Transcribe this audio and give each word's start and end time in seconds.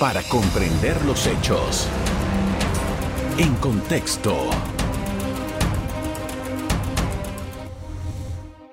para 0.00 0.22
comprender 0.22 0.96
los 1.04 1.26
hechos. 1.26 1.86
En 3.36 3.54
contexto. 3.56 4.34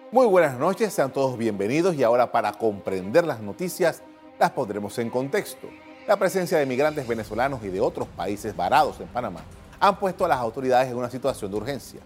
Muy 0.10 0.26
buenas 0.26 0.58
noches, 0.58 0.94
sean 0.94 1.12
todos 1.12 1.38
bienvenidos 1.38 1.96
y 1.96 2.04
ahora 2.04 2.32
para 2.32 2.54
comprender 2.54 3.26
las 3.26 3.42
noticias 3.42 4.04
las 4.40 4.52
pondremos 4.52 4.98
en 5.00 5.10
contexto. 5.10 5.68
La 6.08 6.16
presencia 6.16 6.60
de 6.60 6.66
migrantes 6.66 7.06
venezolanos 7.06 7.62
y 7.62 7.68
de 7.68 7.82
otros 7.82 8.08
países 8.08 8.56
varados 8.56 8.98
en 9.02 9.08
Panamá 9.08 9.42
han 9.82 10.00
puesto 10.00 10.24
a 10.24 10.30
las 10.30 10.38
autoridades 10.38 10.90
en 10.90 10.96
una 10.96 11.10
situación 11.10 11.52
de 11.52 11.58
urgencia. 11.58 12.00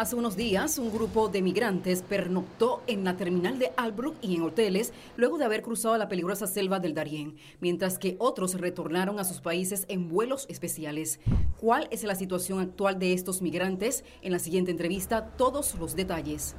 Hace 0.00 0.16
unos 0.16 0.34
días, 0.34 0.78
un 0.78 0.90
grupo 0.90 1.28
de 1.28 1.42
migrantes 1.42 2.00
pernoctó 2.00 2.82
en 2.86 3.04
la 3.04 3.18
terminal 3.18 3.58
de 3.58 3.70
Albrook 3.76 4.16
y 4.22 4.34
en 4.34 4.40
hoteles 4.40 4.94
luego 5.18 5.36
de 5.36 5.44
haber 5.44 5.60
cruzado 5.60 5.98
la 5.98 6.08
peligrosa 6.08 6.46
selva 6.46 6.80
del 6.80 6.94
Darién, 6.94 7.36
mientras 7.60 7.98
que 7.98 8.16
otros 8.18 8.58
retornaron 8.58 9.20
a 9.20 9.24
sus 9.24 9.42
países 9.42 9.84
en 9.88 10.08
vuelos 10.08 10.46
especiales. 10.48 11.20
¿Cuál 11.58 11.86
es 11.90 12.02
la 12.02 12.14
situación 12.14 12.60
actual 12.60 12.98
de 12.98 13.12
estos 13.12 13.42
migrantes? 13.42 14.02
En 14.22 14.32
la 14.32 14.38
siguiente 14.38 14.70
entrevista, 14.70 15.26
todos 15.36 15.74
los 15.74 15.94
detalles. 15.94 16.54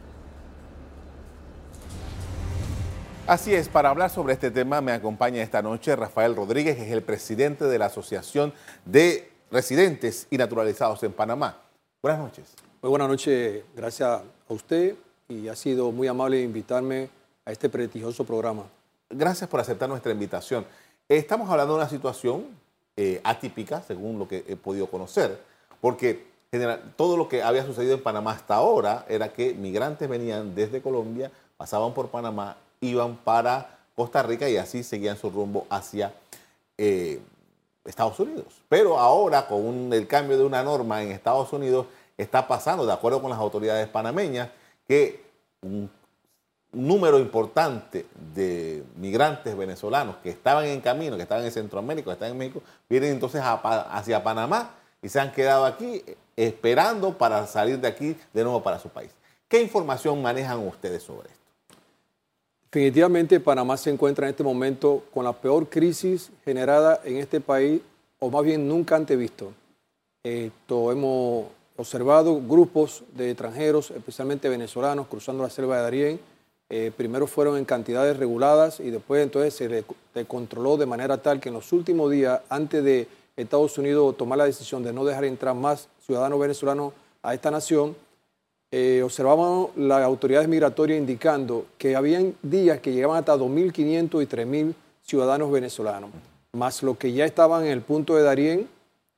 Así 3.26 3.56
es, 3.56 3.70
para 3.70 3.90
hablar 3.90 4.12
sobre 4.12 4.34
este 4.34 4.52
tema 4.52 4.82
me 4.82 4.92
acompaña 4.92 5.42
esta 5.42 5.64
noche 5.64 5.96
Rafael 5.96 6.36
Rodríguez, 6.36 6.76
que 6.76 6.84
es 6.84 6.92
el 6.92 7.02
presidente 7.02 7.66
de 7.66 7.80
la 7.80 7.88
Asociación 7.88 8.54
de 8.86 9.32
Residentes 9.50 10.28
y 10.30 10.38
Naturalizados 10.38 11.02
en 11.02 11.14
Panamá. 11.14 11.60
Buenas 12.04 12.22
noches. 12.22 12.54
Muy 12.84 12.90
buenas 12.90 13.10
noches, 13.10 13.64
gracias 13.76 14.10
a 14.10 14.24
usted 14.50 14.96
y 15.30 15.48
ha 15.50 15.56
sido 15.56 15.92
muy 15.92 16.08
amable 16.08 16.42
invitarme 16.42 17.12
a 17.46 17.52
este 17.52 17.70
prestigioso 17.70 18.24
programa. 18.24 18.64
Gracias 19.08 19.48
por 19.48 19.60
aceptar 19.60 19.88
nuestra 19.88 20.12
invitación. 20.12 20.66
Estamos 21.08 21.48
hablando 21.52 21.76
de 21.76 21.82
una 21.82 21.90
situación 21.90 22.48
eh, 22.98 23.22
atípica, 23.24 23.84
según 23.84 24.18
lo 24.18 24.28
que 24.28 24.44
he 24.48 24.56
podido 24.56 24.88
conocer, 24.88 25.40
porque 25.80 26.26
todo 26.96 27.18
lo 27.18 27.30
que 27.30 27.44
había 27.44 27.64
sucedido 27.64 27.94
en 27.94 28.02
Panamá 28.02 28.32
hasta 28.32 28.56
ahora 28.56 29.06
era 29.08 29.32
que 29.32 29.54
migrantes 29.54 30.10
venían 30.10 30.56
desde 30.56 30.82
Colombia, 30.82 31.32
pasaban 31.58 31.94
por 31.94 32.10
Panamá, 32.10 32.58
iban 32.80 33.16
para 33.18 33.78
Costa 33.96 34.24
Rica 34.24 34.50
y 34.50 34.58
así 34.58 34.82
seguían 34.82 35.18
su 35.18 35.30
rumbo 35.30 35.68
hacia 35.70 36.16
eh, 36.80 37.22
Estados 37.86 38.20
Unidos. 38.20 38.48
Pero 38.68 38.98
ahora, 38.98 39.46
con 39.46 39.94
el 39.94 40.08
cambio 40.08 40.40
de 40.40 40.46
una 40.46 40.64
norma 40.64 41.04
en 41.04 41.12
Estados 41.12 41.54
Unidos, 41.54 41.86
está 42.18 42.48
pasando, 42.48 42.86
de 42.86 42.94
acuerdo 42.94 43.22
con 43.22 43.30
las 43.30 43.40
autoridades 43.40 43.88
panameñas, 43.88 44.50
que 44.88 45.24
un 45.62 45.90
número 46.72 47.20
importante 47.20 48.06
de 48.34 48.84
migrantes 48.96 49.58
venezolanos 49.58 50.16
que 50.18 50.30
estaban 50.30 50.66
en 50.66 50.82
camino, 50.82 51.18
que 51.18 51.24
estaban 51.24 51.44
en 51.44 51.52
Centroamérica, 51.52 52.06
que 52.06 52.14
están 52.14 52.32
en 52.32 52.38
México, 52.38 52.62
vienen 52.90 53.12
entonces 53.12 53.42
hacia 53.44 54.24
Panamá 54.24 54.72
y 55.02 55.10
se 55.10 55.20
han 55.20 55.32
quedado 55.32 55.66
aquí 55.66 56.04
esperando 56.36 57.18
para 57.18 57.46
salir 57.48 57.80
de 57.80 57.88
aquí 57.88 58.16
de 58.34 58.44
nuevo 58.44 58.64
para 58.64 58.80
su 58.80 58.90
país. 58.90 59.12
¿Qué 59.48 59.62
información 59.62 60.22
manejan 60.22 60.66
ustedes 60.66 61.04
sobre 61.04 61.30
esto? 61.30 61.42
Definitivamente 62.72 63.40
Panamá 63.42 63.76
se 63.76 63.90
encuentra 63.90 64.26
en 64.28 64.32
este 64.32 64.44
momento 64.44 65.04
con 65.14 65.26
la 65.26 65.34
peor 65.34 65.68
crisis 65.68 66.32
generada 66.46 67.02
en 67.04 67.18
este 67.18 67.42
país, 67.42 67.82
o 68.20 68.30
más 68.30 68.44
bien 68.44 68.66
nunca 68.66 68.96
antes 68.96 69.18
visto. 69.18 69.52
Esto 70.24 70.90
hemos 70.90 71.48
observado 71.82 72.40
grupos 72.42 73.04
de 73.14 73.32
extranjeros, 73.32 73.92
especialmente 73.92 74.48
venezolanos, 74.48 75.08
cruzando 75.08 75.44
la 75.44 75.50
selva 75.50 75.78
de 75.78 75.82
Darién. 75.84 76.20
Eh, 76.70 76.92
primero 76.96 77.28
fueron 77.28 77.58
en 77.58 77.66
cantidades 77.66 78.16
reguladas 78.16 78.80
y 78.80 78.92
después 78.92 79.22
entonces 79.22 79.54
se 79.54 79.68
le, 79.68 79.84
controló 80.26 80.78
de 80.78 80.86
manera 80.86 81.18
tal 81.18 81.40
que 81.42 81.50
en 81.50 81.56
los 81.56 81.74
últimos 81.74 82.10
días, 82.10 82.40
antes 82.48 82.84
de 82.84 83.08
Estados 83.36 83.78
Unidos 83.78 84.16
tomar 84.16 84.38
la 84.38 84.46
decisión 84.46 84.84
de 84.84 84.94
no 84.94 85.04
dejar 85.04 85.26
entrar 85.26 85.54
más 85.54 85.90
ciudadanos 86.06 86.40
venezolanos 86.40 86.94
a 87.24 87.34
esta 87.34 87.52
nación, 87.52 87.96
eh, 88.72 89.02
observamos 89.04 89.76
las 89.76 90.02
autoridades 90.02 90.48
migratorias 90.48 90.98
indicando 90.98 91.66
que 91.78 91.96
habían 91.96 92.36
días 92.42 92.80
que 92.80 92.94
llegaban 92.94 93.18
hasta 93.18 93.36
2.500 93.36 94.24
y 94.24 94.28
3.000 94.28 94.74
ciudadanos 95.02 95.52
venezolanos, 95.52 96.10
más 96.54 96.82
los 96.84 96.98
que 96.98 97.12
ya 97.12 97.26
estaban 97.26 97.66
en 97.66 97.72
el 97.72 97.82
punto 97.82 98.16
de 98.16 98.24
Darién, 98.24 98.70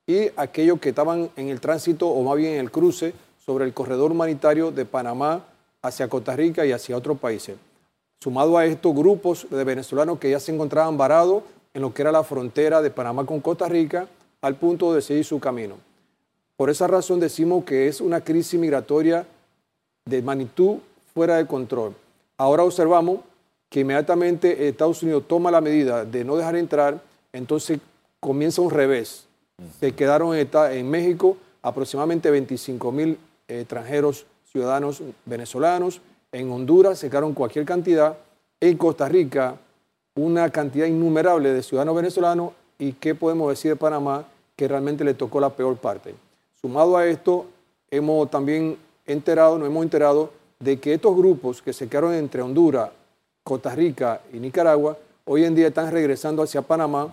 y 0.05 0.29
aquellos 0.35 0.79
que 0.79 0.89
estaban 0.89 1.29
en 1.35 1.49
el 1.49 1.61
tránsito 1.61 2.07
o 2.07 2.21
más 2.23 2.37
bien 2.37 2.53
en 2.53 2.59
el 2.59 2.71
cruce 2.71 3.13
sobre 3.45 3.65
el 3.65 3.73
corredor 3.73 4.11
humanitario 4.11 4.71
de 4.71 4.85
Panamá 4.85 5.45
hacia 5.81 6.07
Costa 6.07 6.35
Rica 6.35 6.65
y 6.65 6.71
hacia 6.71 6.97
otros 6.97 7.17
países. 7.19 7.55
Sumado 8.19 8.57
a 8.57 8.65
estos 8.65 8.93
grupos 8.95 9.47
de 9.49 9.63
venezolanos 9.63 10.19
que 10.19 10.29
ya 10.29 10.39
se 10.39 10.53
encontraban 10.53 10.97
varados 10.97 11.43
en 11.73 11.81
lo 11.81 11.93
que 11.93 12.01
era 12.01 12.11
la 12.11 12.23
frontera 12.23 12.81
de 12.81 12.89
Panamá 12.89 13.25
con 13.25 13.39
Costa 13.41 13.67
Rica 13.67 14.07
al 14.41 14.55
punto 14.55 14.93
de 14.93 15.01
seguir 15.01 15.25
su 15.25 15.39
camino. 15.39 15.75
Por 16.55 16.69
esa 16.69 16.87
razón 16.87 17.19
decimos 17.19 17.63
que 17.63 17.87
es 17.87 17.99
una 17.99 18.21
crisis 18.21 18.59
migratoria 18.59 19.25
de 20.05 20.21
magnitud 20.21 20.77
fuera 21.13 21.37
de 21.37 21.47
control. 21.47 21.95
Ahora 22.37 22.63
observamos 22.63 23.19
que 23.69 23.81
inmediatamente 23.81 24.67
Estados 24.67 25.01
Unidos 25.01 25.23
toma 25.27 25.49
la 25.49 25.61
medida 25.61 26.05
de 26.05 26.23
no 26.23 26.35
dejar 26.35 26.55
entrar, 26.55 27.01
entonces 27.31 27.79
comienza 28.19 28.61
un 28.61 28.69
revés 28.69 29.25
se 29.79 29.93
quedaron 29.93 30.35
en 30.35 30.89
México 30.89 31.37
aproximadamente 31.61 32.31
25 32.31 32.91
mil 32.91 33.17
eh, 33.47 33.61
extranjeros 33.61 34.25
ciudadanos 34.51 35.01
venezolanos. 35.25 36.01
En 36.31 36.51
Honduras 36.51 36.99
se 36.99 37.09
quedaron 37.09 37.33
cualquier 37.33 37.65
cantidad. 37.65 38.17
En 38.59 38.77
Costa 38.77 39.07
Rica, 39.09 39.57
una 40.15 40.49
cantidad 40.49 40.85
innumerable 40.85 41.53
de 41.53 41.63
ciudadanos 41.63 41.95
venezolanos. 41.95 42.51
¿Y 42.79 42.93
qué 42.93 43.15
podemos 43.15 43.49
decir 43.49 43.71
de 43.71 43.75
Panamá? 43.75 44.25
Que 44.55 44.67
realmente 44.67 45.03
le 45.03 45.13
tocó 45.13 45.39
la 45.39 45.49
peor 45.49 45.77
parte. 45.77 46.15
Sumado 46.59 46.97
a 46.97 47.05
esto, 47.05 47.45
hemos 47.91 48.29
también 48.29 48.77
enterado, 49.05 49.57
nos 49.57 49.67
hemos 49.67 49.83
enterado 49.83 50.31
de 50.59 50.79
que 50.79 50.93
estos 50.93 51.15
grupos 51.15 51.61
que 51.61 51.73
se 51.73 51.87
quedaron 51.87 52.13
entre 52.13 52.41
Honduras, 52.41 52.89
Costa 53.43 53.75
Rica 53.75 54.21
y 54.31 54.37
Nicaragua, 54.37 54.97
hoy 55.25 55.43
en 55.43 55.55
día 55.55 55.67
están 55.67 55.91
regresando 55.91 56.41
hacia 56.41 56.61
Panamá 56.61 57.09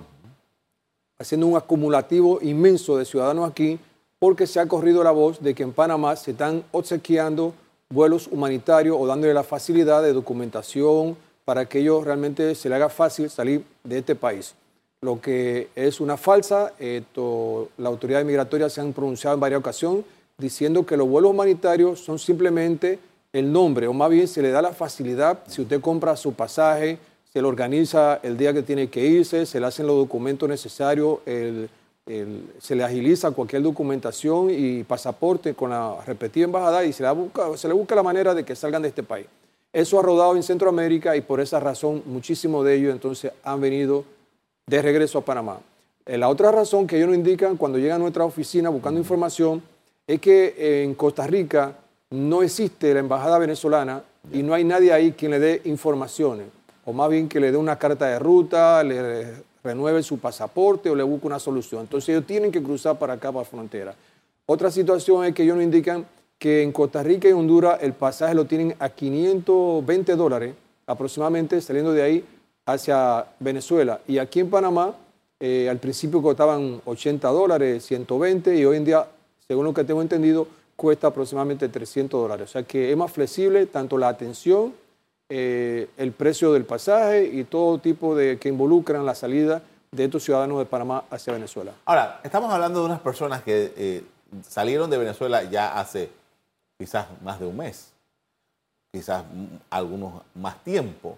haciendo 1.21 1.47
un 1.47 1.57
acumulativo 1.57 2.39
inmenso 2.41 2.97
de 2.97 3.05
ciudadanos 3.05 3.49
aquí, 3.49 3.79
porque 4.19 4.47
se 4.47 4.59
ha 4.59 4.67
corrido 4.67 5.05
la 5.05 5.11
voz 5.11 5.41
de 5.43 5.55
que 5.55 5.63
en 5.63 5.73
Panamá 5.73 6.17
se 6.17 6.31
están 6.31 6.65
obsequiando 6.73 7.53
vuelos 7.91 8.27
humanitarios 8.27 8.97
o 8.99 9.07
dándole 9.07 9.35
la 9.35 9.43
facilidad 9.43 10.03
de 10.03 10.15
documentación 10.15 11.17
para 11.45 11.67
que 11.67 11.81
ellos 11.81 12.05
realmente 12.05 12.55
se 12.55 12.69
les 12.69 12.77
haga 12.77 12.89
fácil 12.89 13.29
salir 13.29 13.65
de 13.85 13.99
este 13.99 14.15
país. 14.15 14.55
Lo 15.03 15.21
que 15.21 15.69
es 15.75 16.01
una 16.01 16.17
falsa, 16.17 16.73
la 16.79 17.89
autoridad 17.89 18.25
migratoria 18.25 18.71
se 18.71 18.81
han 18.81 18.93
pronunciado 18.93 19.35
en 19.35 19.41
varias 19.41 19.61
ocasiones 19.61 20.05
diciendo 20.39 20.87
que 20.87 20.97
los 20.97 21.09
vuelos 21.09 21.33
humanitarios 21.33 22.01
son 22.01 22.19
simplemente 22.19 22.99
el 23.33 23.53
nombre, 23.53 23.87
o 23.87 23.93
más 23.93 24.11
bien 24.11 24.27
se 24.27 24.43
le 24.43 24.51
da 24.51 24.63
la 24.63 24.73
facilidad 24.73 25.41
si 25.47 25.63
usted 25.63 25.81
compra 25.81 26.17
su 26.17 26.33
pasaje, 26.33 26.99
se 27.33 27.41
le 27.41 27.47
organiza 27.47 28.19
el 28.23 28.37
día 28.37 28.53
que 28.53 28.63
tiene 28.63 28.89
que 28.89 29.05
irse, 29.07 29.47
se 29.47 29.61
le 29.61 29.67
hacen 29.67 29.87
los 29.87 29.97
documentos 29.97 30.49
necesarios, 30.49 31.19
se 31.25 32.75
le 32.75 32.83
agiliza 32.83 33.31
cualquier 33.31 33.63
documentación 33.63 34.49
y 34.51 34.83
pasaporte 34.83 35.55
con 35.55 35.71
la 35.71 35.97
repetida 36.05 36.45
embajada 36.45 36.85
y 36.85 36.93
se 36.93 37.05
le, 37.05 37.11
busca, 37.13 37.57
se 37.57 37.69
le 37.69 37.75
busca 37.75 37.95
la 37.95 38.03
manera 38.03 38.35
de 38.35 38.45
que 38.45 38.57
salgan 38.57 38.83
de 38.83 38.89
este 38.89 39.05
país. 39.05 39.27
Eso 39.73 40.01
ha 40.01 40.03
rodado 40.03 40.35
en 40.35 40.43
Centroamérica 40.43 41.17
y 41.17 41.21
por 41.21 41.41
esa 41.41 41.61
razón 41.61 42.03
muchísimos 42.07 42.65
de 42.65 42.75
ellos 42.75 42.93
entonces 42.93 43.31
han 43.45 43.61
venido 43.61 44.05
de 44.67 44.83
regreso 44.83 45.19
a 45.19 45.25
Panamá. 45.25 45.61
Eh, 46.07 46.19
la 46.19 46.29
otra 46.29 46.51
razón 46.51 46.89
que 46.89 46.97
ellos 46.97 47.09
nos 47.09 47.17
indican 47.17 47.57
cuando 47.57 47.79
llegan 47.79 47.97
a 47.97 48.03
nuestra 48.03 48.25
oficina 48.25 48.71
buscando 48.71 48.99
información 48.99 49.63
es 50.05 50.21
que 50.21 50.83
en 50.83 50.95
Costa 50.95 51.29
Rica 51.29 51.77
no 52.11 52.43
existe 52.43 52.93
la 52.93 52.99
embajada 52.99 53.39
venezolana 53.39 54.03
y 54.33 54.43
no 54.43 54.53
hay 54.53 54.65
nadie 54.65 54.93
ahí 54.93 55.13
quien 55.13 55.31
le 55.31 55.39
dé 55.39 55.63
informaciones 55.65 56.47
o 56.91 56.93
más 56.93 57.09
bien 57.09 57.29
que 57.29 57.39
le 57.39 57.53
dé 57.53 57.57
una 57.57 57.79
carta 57.79 58.07
de 58.07 58.19
ruta, 58.19 58.83
le 58.83 59.45
renueve 59.63 60.03
su 60.03 60.19
pasaporte 60.19 60.91
o 60.91 60.97
le 60.97 61.05
busque 61.05 61.29
una 61.29 61.39
solución. 61.39 61.83
Entonces 61.83 62.09
ellos 62.09 62.27
tienen 62.27 62.51
que 62.51 62.61
cruzar 62.61 62.99
para 62.99 63.13
acá, 63.13 63.31
para 63.31 63.45
la 63.45 63.45
frontera. 63.45 63.95
Otra 64.45 64.73
situación 64.73 65.25
es 65.25 65.33
que 65.33 65.45
ellos 65.45 65.55
nos 65.55 65.65
indican 65.65 66.05
que 66.37 66.65
en 66.65 66.73
Costa 66.73 67.05
Rica 67.05 67.29
y 67.29 67.33
Honduras 67.33 67.79
el 67.81 67.93
pasaje 67.93 68.35
lo 68.35 68.45
tienen 68.45 68.75
a 68.81 68.89
520 68.89 70.17
dólares 70.17 70.55
aproximadamente 70.85 71.61
saliendo 71.61 71.93
de 71.93 72.03
ahí 72.03 72.25
hacia 72.67 73.25
Venezuela. 73.39 74.01
Y 74.09 74.19
aquí 74.19 74.41
en 74.41 74.51
Panamá 74.51 74.97
eh, 75.39 75.69
al 75.71 75.79
principio 75.79 76.21
costaban 76.21 76.83
80 76.85 77.29
dólares, 77.29 77.85
120 77.87 78.57
y 78.57 78.65
hoy 78.65 78.79
en 78.79 78.85
día, 78.85 79.07
según 79.47 79.65
lo 79.65 79.73
que 79.73 79.85
tengo 79.85 80.03
entendido, 80.03 80.49
cuesta 80.75 81.07
aproximadamente 81.07 81.69
300 81.69 82.21
dólares. 82.21 82.49
O 82.49 82.53
sea 82.53 82.65
que 82.65 82.91
es 82.91 82.97
más 82.97 83.13
flexible 83.13 83.67
tanto 83.67 83.97
la 83.97 84.09
atención 84.09 84.75
eh, 85.31 85.89
el 85.97 86.13
precio 86.13 86.53
del 86.53 86.65
pasaje 86.65 87.25
y 87.25 87.45
todo 87.45 87.79
tipo 87.79 88.17
de 88.17 88.39
que 88.39 88.49
involucran 88.49 89.07
la 89.07 89.15
salida 89.15 89.63
de 89.93 90.05
estos 90.05 90.25
ciudadanos 90.25 90.59
de 90.59 90.67
Panamá 90.67 91.05
hacia 91.09 91.33
Venezuela. 91.33 91.73
Ahora, 91.85 92.21
estamos 92.25 92.53
hablando 92.53 92.81
de 92.81 92.87
unas 92.87 93.01
personas 93.01 93.43
que 93.43 93.73
eh, 93.77 94.05
salieron 94.49 94.91
de 94.91 94.99
Venezuela 94.99 95.43
ya 95.45 95.79
hace 95.79 96.11
quizás 96.79 97.07
más 97.23 97.39
de 97.39 97.47
un 97.47 97.57
mes, 97.57 97.93
quizás 98.93 99.25
algunos 99.71 100.23
más 100.35 100.63
tiempo, 100.65 101.17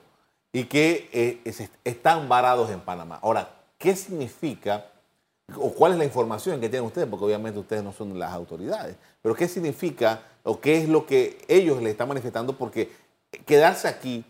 y 0.52 0.64
que 0.64 1.08
eh, 1.12 1.68
están 1.84 2.28
varados 2.28 2.70
en 2.70 2.80
Panamá. 2.80 3.18
Ahora, 3.22 3.48
¿qué 3.78 3.96
significa 3.96 4.86
o 5.56 5.72
cuál 5.72 5.92
es 5.92 5.98
la 5.98 6.04
información 6.04 6.60
que 6.60 6.68
tienen 6.68 6.86
ustedes? 6.86 7.08
Porque 7.08 7.24
obviamente 7.24 7.58
ustedes 7.58 7.82
no 7.82 7.92
son 7.92 8.18
las 8.18 8.32
autoridades, 8.32 8.96
pero 9.22 9.34
¿qué 9.34 9.48
significa 9.48 10.20
o 10.42 10.60
qué 10.60 10.78
es 10.78 10.88
lo 10.88 11.06
que 11.06 11.38
ellos 11.48 11.82
le 11.82 11.90
están 11.90 12.08
manifestando? 12.08 12.54
Porque 12.54 12.90
quedarse 13.46 13.88
aquí 13.88 14.24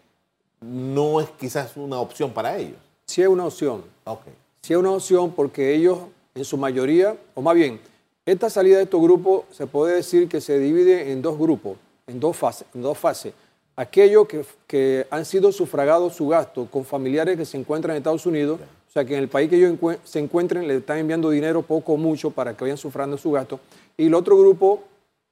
no 0.60 1.20
es 1.20 1.28
quizás 1.30 1.76
una 1.76 1.98
opción 1.98 2.32
para 2.32 2.56
ellos. 2.56 2.78
Sí 3.06 3.22
es 3.22 3.28
una 3.28 3.46
opción. 3.46 3.82
Okay. 4.04 4.32
Sí 4.62 4.72
es 4.72 4.78
una 4.78 4.92
opción 4.92 5.32
porque 5.32 5.74
ellos, 5.74 5.98
en 6.34 6.44
su 6.44 6.56
mayoría, 6.56 7.16
o 7.34 7.42
más 7.42 7.54
bien, 7.54 7.80
esta 8.24 8.48
salida 8.48 8.76
de 8.76 8.84
estos 8.84 9.02
grupos 9.02 9.44
se 9.50 9.66
puede 9.66 9.96
decir 9.96 10.28
que 10.28 10.40
se 10.40 10.58
divide 10.58 11.10
en 11.10 11.20
dos 11.20 11.36
grupos, 11.38 11.76
en 12.06 12.20
dos 12.20 12.36
fases. 12.36 12.66
En 12.74 12.82
dos 12.82 12.96
fases. 12.96 13.34
Aquellos 13.74 14.28
que, 14.28 14.44
que 14.66 15.06
han 15.10 15.24
sido 15.24 15.50
sufragados 15.50 16.14
su 16.14 16.28
gasto 16.28 16.68
con 16.70 16.84
familiares 16.84 17.36
que 17.36 17.44
se 17.44 17.56
encuentran 17.56 17.96
en 17.96 17.98
Estados 17.98 18.26
Unidos, 18.26 18.60
o 18.60 18.92
sea 18.92 19.04
que 19.04 19.14
en 19.14 19.20
el 19.20 19.28
país 19.28 19.48
que 19.48 19.56
ellos 19.56 19.76
se 20.04 20.18
encuentren 20.18 20.68
le 20.68 20.76
están 20.76 20.98
enviando 20.98 21.30
dinero 21.30 21.62
poco 21.62 21.94
o 21.94 21.96
mucho 21.96 22.30
para 22.30 22.54
que 22.54 22.64
vayan 22.64 22.76
sufragando 22.76 23.16
su 23.16 23.32
gasto. 23.32 23.58
Y 23.96 24.06
el 24.06 24.14
otro 24.14 24.38
grupo 24.38 24.84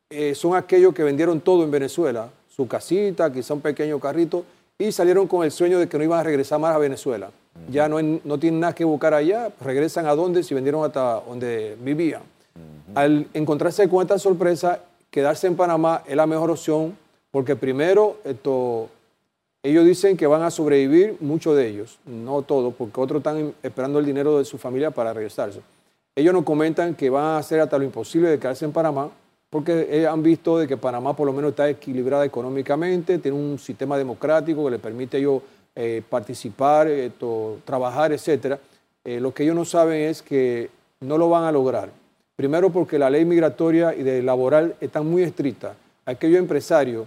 eh, 0.08 0.34
son 0.34 0.56
aquellos 0.56 0.92
que 0.94 1.04
vendieron 1.04 1.40
todo 1.40 1.62
en 1.62 1.70
Venezuela, 1.70 2.30
su 2.60 2.68
casita, 2.68 3.32
quizá 3.32 3.54
un 3.54 3.62
pequeño 3.62 3.98
carrito, 3.98 4.44
y 4.78 4.92
salieron 4.92 5.26
con 5.26 5.44
el 5.44 5.50
sueño 5.50 5.78
de 5.78 5.88
que 5.88 5.96
no 5.96 6.04
iban 6.04 6.20
a 6.20 6.22
regresar 6.22 6.58
más 6.58 6.74
a 6.74 6.78
Venezuela. 6.78 7.30
Ya 7.70 7.88
no, 7.88 8.00
no 8.02 8.38
tienen 8.38 8.60
nada 8.60 8.74
que 8.74 8.84
buscar 8.84 9.14
allá, 9.14 9.50
regresan 9.60 10.06
a 10.06 10.14
donde 10.14 10.42
si 10.42 10.54
vendieron 10.54 10.84
hasta 10.84 11.20
donde 11.20 11.76
vivían. 11.80 12.22
Al 12.94 13.26
encontrarse 13.32 13.88
con 13.88 14.02
esta 14.02 14.18
sorpresa, 14.18 14.80
quedarse 15.10 15.46
en 15.46 15.56
Panamá 15.56 16.02
es 16.06 16.16
la 16.16 16.26
mejor 16.26 16.50
opción 16.50 16.96
porque 17.30 17.56
primero 17.56 18.16
esto, 18.24 18.88
ellos 19.62 19.84
dicen 19.86 20.16
que 20.16 20.26
van 20.26 20.42
a 20.42 20.50
sobrevivir, 20.50 21.16
muchos 21.20 21.56
de 21.56 21.68
ellos, 21.68 21.98
no 22.04 22.42
todos, 22.42 22.74
porque 22.74 23.00
otros 23.00 23.20
están 23.20 23.54
esperando 23.62 24.00
el 24.00 24.04
dinero 24.04 24.38
de 24.38 24.44
su 24.44 24.58
familia 24.58 24.90
para 24.90 25.14
regresarse. 25.14 25.60
Ellos 26.14 26.34
nos 26.34 26.44
comentan 26.44 26.94
que 26.94 27.08
van 27.08 27.24
a 27.24 27.38
hacer 27.38 27.60
hasta 27.60 27.78
lo 27.78 27.84
imposible 27.84 28.28
de 28.28 28.38
quedarse 28.38 28.64
en 28.64 28.72
Panamá, 28.72 29.10
porque 29.50 30.06
han 30.08 30.22
visto 30.22 30.58
de 30.58 30.68
que 30.68 30.76
Panamá 30.76 31.14
por 31.14 31.26
lo 31.26 31.32
menos 31.32 31.50
está 31.50 31.68
equilibrada 31.68 32.24
económicamente, 32.24 33.18
tiene 33.18 33.36
un 33.36 33.58
sistema 33.58 33.98
democrático 33.98 34.64
que 34.64 34.70
le 34.70 34.78
permite 34.78 35.16
a 35.16 35.20
ellos 35.20 35.42
eh, 35.74 36.02
participar, 36.08 36.88
trabajar, 37.64 38.12
etc. 38.12 38.58
Eh, 39.04 39.18
lo 39.20 39.34
que 39.34 39.42
ellos 39.42 39.56
no 39.56 39.64
saben 39.64 40.02
es 40.02 40.22
que 40.22 40.70
no 41.00 41.18
lo 41.18 41.28
van 41.28 41.44
a 41.44 41.52
lograr. 41.52 41.90
Primero 42.36 42.70
porque 42.70 42.98
la 42.98 43.10
ley 43.10 43.24
migratoria 43.24 43.94
y 43.94 44.02
de 44.02 44.22
laboral 44.22 44.76
están 44.80 45.06
muy 45.06 45.22
estrictas. 45.22 45.76
Aquellos 46.06 46.38
empresarios 46.38 47.06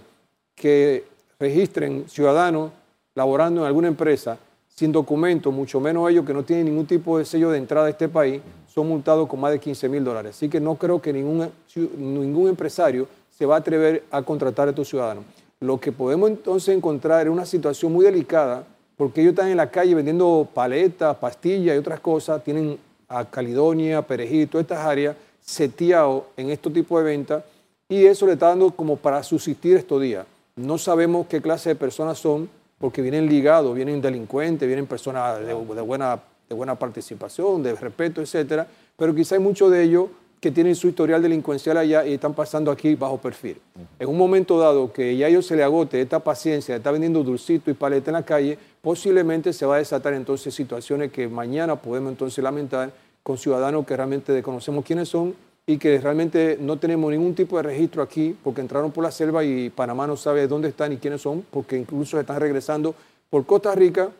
que 0.54 1.04
registren 1.40 2.08
ciudadanos 2.08 2.70
laborando 3.14 3.62
en 3.62 3.66
alguna 3.66 3.88
empresa 3.88 4.38
sin 4.68 4.92
documento, 4.92 5.52
mucho 5.52 5.80
menos 5.80 6.10
ellos 6.10 6.26
que 6.26 6.34
no 6.34 6.42
tienen 6.42 6.66
ningún 6.66 6.86
tipo 6.86 7.18
de 7.18 7.24
sello 7.24 7.50
de 7.50 7.58
entrada 7.58 7.86
a 7.86 7.90
este 7.90 8.08
país, 8.08 8.42
son 8.74 8.88
multados 8.88 9.28
con 9.28 9.38
más 9.38 9.52
de 9.52 9.60
15 9.60 9.88
mil 9.88 10.02
dólares. 10.02 10.34
Así 10.34 10.48
que 10.48 10.58
no 10.58 10.74
creo 10.74 11.00
que 11.00 11.12
ningún, 11.12 11.48
ningún 11.96 12.48
empresario 12.48 13.06
se 13.30 13.46
va 13.46 13.56
a 13.56 13.58
atrever 13.58 14.02
a 14.10 14.20
contratar 14.22 14.66
a 14.66 14.70
estos 14.70 14.88
ciudadanos. 14.88 15.24
Lo 15.60 15.78
que 15.78 15.92
podemos 15.92 16.28
entonces 16.28 16.76
encontrar 16.76 17.26
es 17.26 17.32
una 17.32 17.46
situación 17.46 17.92
muy 17.92 18.04
delicada, 18.04 18.64
porque 18.96 19.20
ellos 19.20 19.32
están 19.32 19.48
en 19.48 19.58
la 19.58 19.70
calle 19.70 19.94
vendiendo 19.94 20.48
paletas, 20.52 21.16
pastillas 21.16 21.76
y 21.76 21.78
otras 21.78 22.00
cosas, 22.00 22.42
tienen 22.42 22.78
a 23.08 23.24
Caledonia, 23.24 24.02
Perejil, 24.02 24.48
todas 24.48 24.64
estas 24.64 24.84
áreas 24.84 25.16
seteado 25.40 26.26
en 26.36 26.50
este 26.50 26.70
tipo 26.70 26.98
de 26.98 27.04
ventas, 27.04 27.44
y 27.88 28.04
eso 28.06 28.26
le 28.26 28.32
está 28.32 28.48
dando 28.48 28.70
como 28.70 28.96
para 28.96 29.22
subsistir 29.22 29.76
estos 29.76 30.00
días. 30.00 30.26
No 30.56 30.78
sabemos 30.78 31.26
qué 31.28 31.40
clase 31.40 31.70
de 31.70 31.74
personas 31.76 32.18
son, 32.18 32.48
porque 32.78 33.02
vienen 33.02 33.28
ligados, 33.28 33.74
vienen 33.74 34.00
delincuentes, 34.00 34.66
vienen 34.66 34.86
personas 34.86 35.38
de, 35.44 35.54
buena, 35.54 36.18
de 36.48 36.54
buena 36.54 36.74
participación, 36.74 37.62
de 37.62 37.74
respeto, 37.74 38.20
etcétera, 38.20 38.66
pero 38.96 39.14
quizá 39.14 39.34
hay 39.36 39.40
muchos 39.40 39.70
de 39.70 39.82
ellos 39.82 40.08
que 40.44 40.50
tienen 40.50 40.74
su 40.74 40.88
historial 40.88 41.22
delincuencial 41.22 41.78
allá 41.78 42.04
y 42.04 42.12
están 42.12 42.34
pasando 42.34 42.70
aquí 42.70 42.94
bajo 42.96 43.16
perfil. 43.16 43.56
En 43.98 44.08
un 44.08 44.18
momento 44.18 44.58
dado 44.58 44.92
que 44.92 45.16
ya 45.16 45.24
a 45.24 45.28
ellos 45.30 45.46
se 45.46 45.56
le 45.56 45.62
agote 45.62 46.02
esta 46.02 46.20
paciencia 46.20 46.76
estar 46.76 46.92
vendiendo 46.92 47.22
dulcito 47.22 47.70
y 47.70 47.74
paleta 47.74 48.10
en 48.10 48.12
la 48.12 48.26
calle, 48.26 48.58
posiblemente 48.82 49.54
se 49.54 49.64
va 49.64 49.76
a 49.76 49.78
desatar 49.78 50.12
entonces 50.12 50.54
situaciones 50.54 51.10
que 51.10 51.28
mañana 51.28 51.76
podemos 51.76 52.12
entonces 52.12 52.44
lamentar 52.44 52.92
con 53.22 53.38
ciudadanos 53.38 53.86
que 53.86 53.96
realmente 53.96 54.32
desconocemos 54.32 54.84
quiénes 54.84 55.08
son 55.08 55.34
y 55.66 55.78
que 55.78 55.98
realmente 55.98 56.58
no 56.60 56.78
tenemos 56.78 57.10
ningún 57.10 57.34
tipo 57.34 57.56
de 57.56 57.62
registro 57.62 58.02
aquí 58.02 58.36
porque 58.44 58.60
entraron 58.60 58.92
por 58.92 59.02
la 59.02 59.10
selva 59.10 59.42
y 59.44 59.70
Panamá 59.70 60.06
no 60.06 60.14
sabe 60.14 60.46
dónde 60.46 60.68
están 60.68 60.92
y 60.92 60.98
quiénes 60.98 61.22
son, 61.22 61.42
porque 61.50 61.78
incluso 61.78 62.20
están 62.20 62.38
regresando 62.38 62.94
por 63.30 63.46
Costa 63.46 63.74
Rica, 63.74 64.10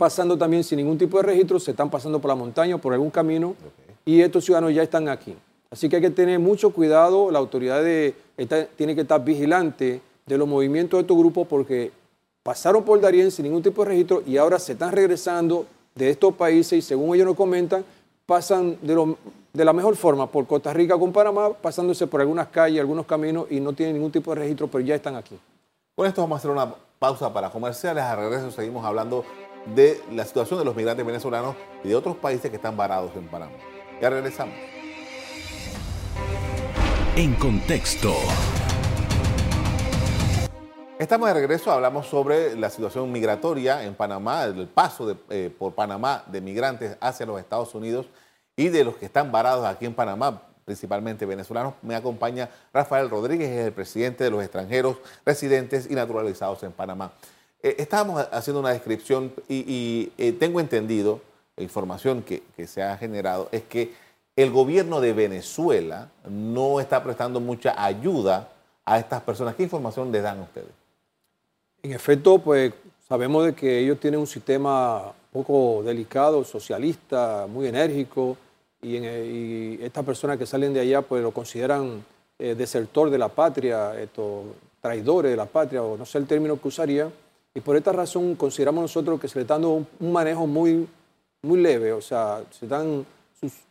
pasando 0.00 0.38
también 0.38 0.64
sin 0.64 0.78
ningún 0.78 0.96
tipo 0.96 1.18
de 1.18 1.24
registro, 1.24 1.60
se 1.60 1.72
están 1.72 1.90
pasando 1.90 2.18
por 2.22 2.30
la 2.30 2.34
montaña 2.34 2.78
por 2.78 2.94
algún 2.94 3.10
camino 3.10 3.54
y 4.06 4.22
estos 4.22 4.46
ciudadanos 4.46 4.74
ya 4.74 4.82
están 4.82 5.10
aquí. 5.10 5.36
Así 5.70 5.90
que 5.90 5.96
hay 5.96 6.02
que 6.02 6.08
tener 6.08 6.38
mucho 6.38 6.72
cuidado, 6.72 7.30
la 7.30 7.38
autoridad 7.38 7.82
tiene 8.76 8.94
que 8.94 9.02
estar 9.02 9.22
vigilante 9.22 10.00
de 10.24 10.38
los 10.38 10.48
movimientos 10.48 10.96
de 10.96 11.02
estos 11.02 11.18
grupos 11.18 11.46
porque 11.46 11.92
pasaron 12.42 12.82
por 12.82 12.98
Darién 12.98 13.30
sin 13.30 13.42
ningún 13.42 13.62
tipo 13.62 13.84
de 13.84 13.90
registro 13.90 14.22
y 14.26 14.38
ahora 14.38 14.58
se 14.58 14.72
están 14.72 14.90
regresando 14.90 15.66
de 15.94 16.08
estos 16.08 16.34
países 16.34 16.78
y 16.78 16.80
según 16.80 17.14
ellos 17.14 17.26
nos 17.26 17.36
comentan, 17.36 17.84
pasan 18.24 18.78
de 18.80 18.94
lo, 18.94 19.18
de 19.52 19.64
la 19.66 19.74
mejor 19.74 19.96
forma 19.96 20.30
por 20.30 20.46
Costa 20.46 20.72
Rica 20.72 20.96
con 20.96 21.12
Panamá, 21.12 21.52
pasándose 21.52 22.06
por 22.06 22.22
algunas 22.22 22.48
calles, 22.48 22.80
algunos 22.80 23.04
caminos 23.04 23.48
y 23.50 23.60
no 23.60 23.74
tienen 23.74 23.96
ningún 23.96 24.12
tipo 24.12 24.34
de 24.34 24.40
registro, 24.40 24.66
pero 24.66 24.82
ya 24.82 24.94
están 24.94 25.16
aquí. 25.16 25.38
Con 25.94 26.06
esto 26.06 26.22
vamos 26.22 26.36
a 26.36 26.38
hacer 26.38 26.50
una 26.50 26.74
pausa 26.98 27.30
para 27.30 27.50
comerciales. 27.50 28.02
A 28.02 28.16
regreso 28.16 28.50
seguimos 28.50 28.82
hablando 28.86 29.24
de 29.66 30.00
la 30.12 30.24
situación 30.24 30.58
de 30.58 30.64
los 30.64 30.74
migrantes 30.74 31.04
venezolanos 31.04 31.56
y 31.84 31.88
de 31.88 31.96
otros 31.96 32.16
países 32.16 32.50
que 32.50 32.56
están 32.56 32.76
varados 32.76 33.12
en 33.16 33.28
Panamá. 33.28 33.52
Ya 34.00 34.10
regresamos. 34.10 34.54
En 37.16 37.34
contexto. 37.34 38.14
Estamos 40.98 41.28
de 41.28 41.34
regreso, 41.34 41.72
hablamos 41.72 42.06
sobre 42.06 42.54
la 42.56 42.68
situación 42.68 43.10
migratoria 43.10 43.84
en 43.84 43.94
Panamá, 43.94 44.44
el 44.44 44.68
paso 44.68 45.16
eh, 45.30 45.50
por 45.58 45.74
Panamá 45.74 46.24
de 46.26 46.42
migrantes 46.42 46.96
hacia 47.00 47.24
los 47.24 47.40
Estados 47.40 47.74
Unidos 47.74 48.06
y 48.54 48.68
de 48.68 48.84
los 48.84 48.96
que 48.96 49.06
están 49.06 49.32
varados 49.32 49.64
aquí 49.64 49.86
en 49.86 49.94
Panamá, 49.94 50.42
principalmente 50.66 51.24
venezolanos. 51.24 51.72
Me 51.80 51.94
acompaña 51.94 52.50
Rafael 52.72 53.08
Rodríguez, 53.08 53.48
es 53.48 53.66
el 53.66 53.72
presidente 53.72 54.24
de 54.24 54.30
los 54.30 54.42
extranjeros 54.42 54.98
residentes 55.24 55.90
y 55.90 55.94
naturalizados 55.94 56.62
en 56.64 56.72
Panamá. 56.72 57.12
Eh, 57.62 57.76
estábamos 57.78 58.26
haciendo 58.32 58.60
una 58.60 58.70
descripción 58.70 59.32
y, 59.48 60.10
eh, 60.16 60.32
tengo 60.32 60.60
entendido, 60.60 61.20
información 61.58 62.22
que, 62.22 62.42
se 62.66 62.82
ha 62.82 62.96
generado, 62.96 63.48
es 63.52 63.62
que 63.62 63.92
el 64.34 64.50
gobierno 64.50 65.00
de 65.00 65.12
Venezuela 65.12 66.08
no 66.28 66.80
está 66.80 67.02
prestando 67.02 67.40
mucha 67.40 67.82
ayuda 67.84 68.48
a 68.84 68.98
estas 68.98 69.20
personas. 69.22 69.54
¿Qué 69.56 69.64
información 69.64 70.10
les 70.10 70.22
dan 70.22 70.38
a 70.38 70.42
ustedes? 70.42 70.70
En 71.82 71.92
efecto, 71.92 72.38
pues 72.38 72.72
sabemos 73.06 73.52
que 73.52 73.80
ellos 73.80 74.00
tienen 74.00 74.20
un 74.20 74.26
sistema 74.26 75.12
un 75.32 75.44
poco 75.44 75.82
delicado, 75.82 76.44
socialista, 76.44 77.46
muy 77.46 77.66
enérgico, 77.66 78.38
y, 78.80 79.82
estas 79.82 80.04
personas 80.04 80.38
que 80.38 80.46
salen 80.46 80.72
de 80.72 80.80
allá 80.80 81.02
pues 81.02 81.22
lo 81.22 81.32
consideran 81.32 82.02
eh, 82.38 82.54
desertor 82.54 83.10
de 83.10 83.18
la 83.18 83.28
patria, 83.28 84.00
esto, 84.00 84.44
traidores 84.80 85.30
de 85.30 85.36
la 85.36 85.44
patria, 85.44 85.82
o 85.82 85.98
no 85.98 86.06
sé 86.06 86.16
el 86.16 86.26
término 86.26 86.58
que 86.58 86.68
usaría, 86.68 87.10
y 87.54 87.60
por 87.60 87.76
esta 87.76 87.92
razón 87.92 88.34
consideramos 88.36 88.82
nosotros 88.82 89.20
que 89.20 89.28
se 89.28 89.38
le 89.38 89.42
está 89.42 89.54
dando 89.54 89.86
un, 89.98 90.12
manejo 90.12 90.46
muy, 90.46 90.88
muy 91.42 91.60
leve, 91.60 91.92
o 91.92 92.00
sea, 92.00 92.42
se 92.50 92.66
están 92.66 93.04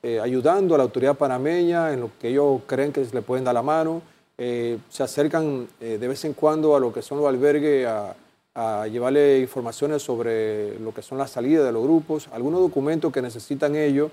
eh, 0.04 0.20
ayudando 0.20 0.76
a 0.76 0.78
la 0.78 0.84
autoridad 0.84 1.16
panameña 1.16 1.94
en 1.94 2.02
lo 2.02 2.12
que 2.20 2.30
ellos 2.30 2.62
creen 2.66 2.92
que 2.92 3.06
se 3.06 3.14
le 3.14 3.22
pueden 3.22 3.46
dar 3.46 3.54
la 3.54 3.64
mano, 3.64 4.02
eh, 4.38 4.78
se 4.90 5.04
acercan 5.04 5.68
de 5.80 6.08
vez 6.08 6.24
en 6.26 6.34
cuando 6.34 6.76
a 6.76 6.80
lo 6.80 6.94
que 6.94 7.02
son 7.02 7.18
los 7.18 7.28
albergues, 7.28 7.86
a, 7.86 8.16
a 8.56 8.88
llevarle 8.88 9.40
informaciones 9.40 10.02
sobre 10.02 10.78
lo 10.80 10.94
que 10.94 11.02
son 11.02 11.18
las 11.18 11.32
salidas 11.32 11.66
de 11.66 11.72
los 11.72 11.84
grupos, 11.84 12.28
algunos 12.34 12.60
documentos 12.60 13.12
que 13.12 13.22
necesitan 13.22 13.76
ellos 13.76 14.12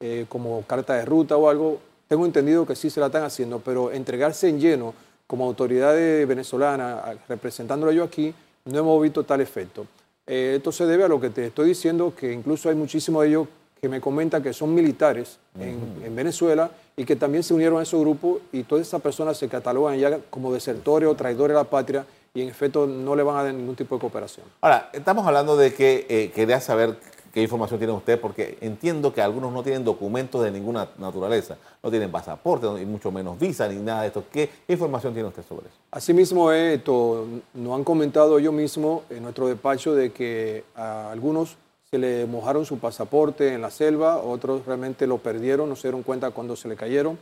eh, 0.00 0.26
como 0.28 0.62
carta 0.66 0.94
de 0.94 1.06
ruta 1.06 1.36
o 1.38 1.48
algo, 1.48 1.80
tengo 2.06 2.26
entendido 2.26 2.66
que 2.66 2.76
sí 2.76 2.90
se 2.90 3.00
la 3.00 3.06
están 3.06 3.24
haciendo, 3.24 3.60
pero 3.60 3.90
entregarse 3.90 4.48
en 4.48 4.60
lleno 4.60 4.92
como 5.26 5.46
autoridad 5.46 5.94
venezolana, 6.26 7.02
representándolo 7.26 7.90
yo 7.92 8.04
aquí, 8.04 8.34
no 8.66 8.78
hemos 8.78 9.02
visto 9.02 9.24
tal 9.24 9.40
efecto. 9.40 9.86
Eh, 10.26 10.54
esto 10.56 10.72
se 10.72 10.86
debe 10.86 11.04
a 11.04 11.08
lo 11.08 11.20
que 11.20 11.30
te 11.30 11.46
estoy 11.46 11.68
diciendo, 11.68 12.12
que 12.14 12.32
incluso 12.32 12.68
hay 12.68 12.74
muchísimos 12.74 13.22
de 13.22 13.28
ellos 13.28 13.48
que 13.80 13.88
me 13.88 14.00
comentan 14.00 14.42
que 14.42 14.52
son 14.52 14.74
militares 14.74 15.38
en, 15.60 16.14
Venezuela 16.16 16.70
y 16.96 17.04
que 17.04 17.14
también 17.14 17.42
se 17.42 17.52
unieron 17.54 17.78
a 17.78 17.82
esos 17.82 18.00
grupos 18.00 18.40
y 18.50 18.62
todas 18.62 18.86
esas 18.86 19.00
personas 19.02 19.36
se 19.36 19.48
catalogan 19.48 19.98
ya 19.98 20.18
como 20.30 20.52
desertores 20.52 21.08
o 21.08 21.14
traidores 21.14 21.54
a 21.54 21.60
la 21.60 21.64
patria 21.64 22.06
y 22.34 22.42
en 22.42 22.48
efecto 22.48 22.86
no 22.86 23.14
le 23.14 23.22
van 23.22 23.36
a 23.36 23.42
dar 23.44 23.54
ningún 23.54 23.76
tipo 23.76 23.94
de 23.94 24.00
cooperación. 24.00 24.46
Ahora, 24.62 24.90
estamos 24.92 25.26
hablando 25.26 25.56
de 25.56 25.74
que 25.74 26.06
eh, 26.08 26.32
quería 26.34 26.60
saber 26.60 26.96
¿Qué 27.36 27.42
información 27.42 27.78
tiene 27.78 27.92
usted? 27.92 28.18
Porque 28.18 28.56
entiendo 28.62 29.12
que 29.12 29.20
algunos 29.20 29.52
no 29.52 29.62
tienen 29.62 29.84
documentos 29.84 30.42
de 30.42 30.50
ninguna 30.50 30.88
naturaleza, 30.96 31.58
no 31.82 31.90
tienen 31.90 32.10
pasaporte, 32.10 32.66
ni 32.66 32.86
mucho 32.86 33.12
menos 33.12 33.38
visa, 33.38 33.68
ni 33.68 33.74
nada 33.74 34.00
de 34.00 34.06
esto. 34.06 34.24
¿Qué 34.32 34.48
información 34.68 35.12
tiene 35.12 35.28
usted 35.28 35.44
sobre 35.46 35.66
eso? 35.66 35.76
Asimismo, 35.90 36.50
esto, 36.50 37.26
nos 37.52 37.76
han 37.76 37.84
comentado 37.84 38.38
ellos 38.38 38.54
mismos 38.54 39.02
en 39.10 39.22
nuestro 39.22 39.48
despacho 39.48 39.94
de 39.94 40.12
que 40.12 40.64
a 40.74 41.10
algunos 41.10 41.58
se 41.90 41.98
le 41.98 42.24
mojaron 42.24 42.64
su 42.64 42.78
pasaporte 42.78 43.52
en 43.52 43.60
la 43.60 43.70
selva, 43.70 44.16
otros 44.16 44.64
realmente 44.64 45.06
lo 45.06 45.18
perdieron, 45.18 45.68
no 45.68 45.76
se 45.76 45.88
dieron 45.88 46.04
cuenta 46.04 46.30
cuando 46.30 46.56
se 46.56 46.68
le 46.68 46.74
cayeron, 46.74 47.18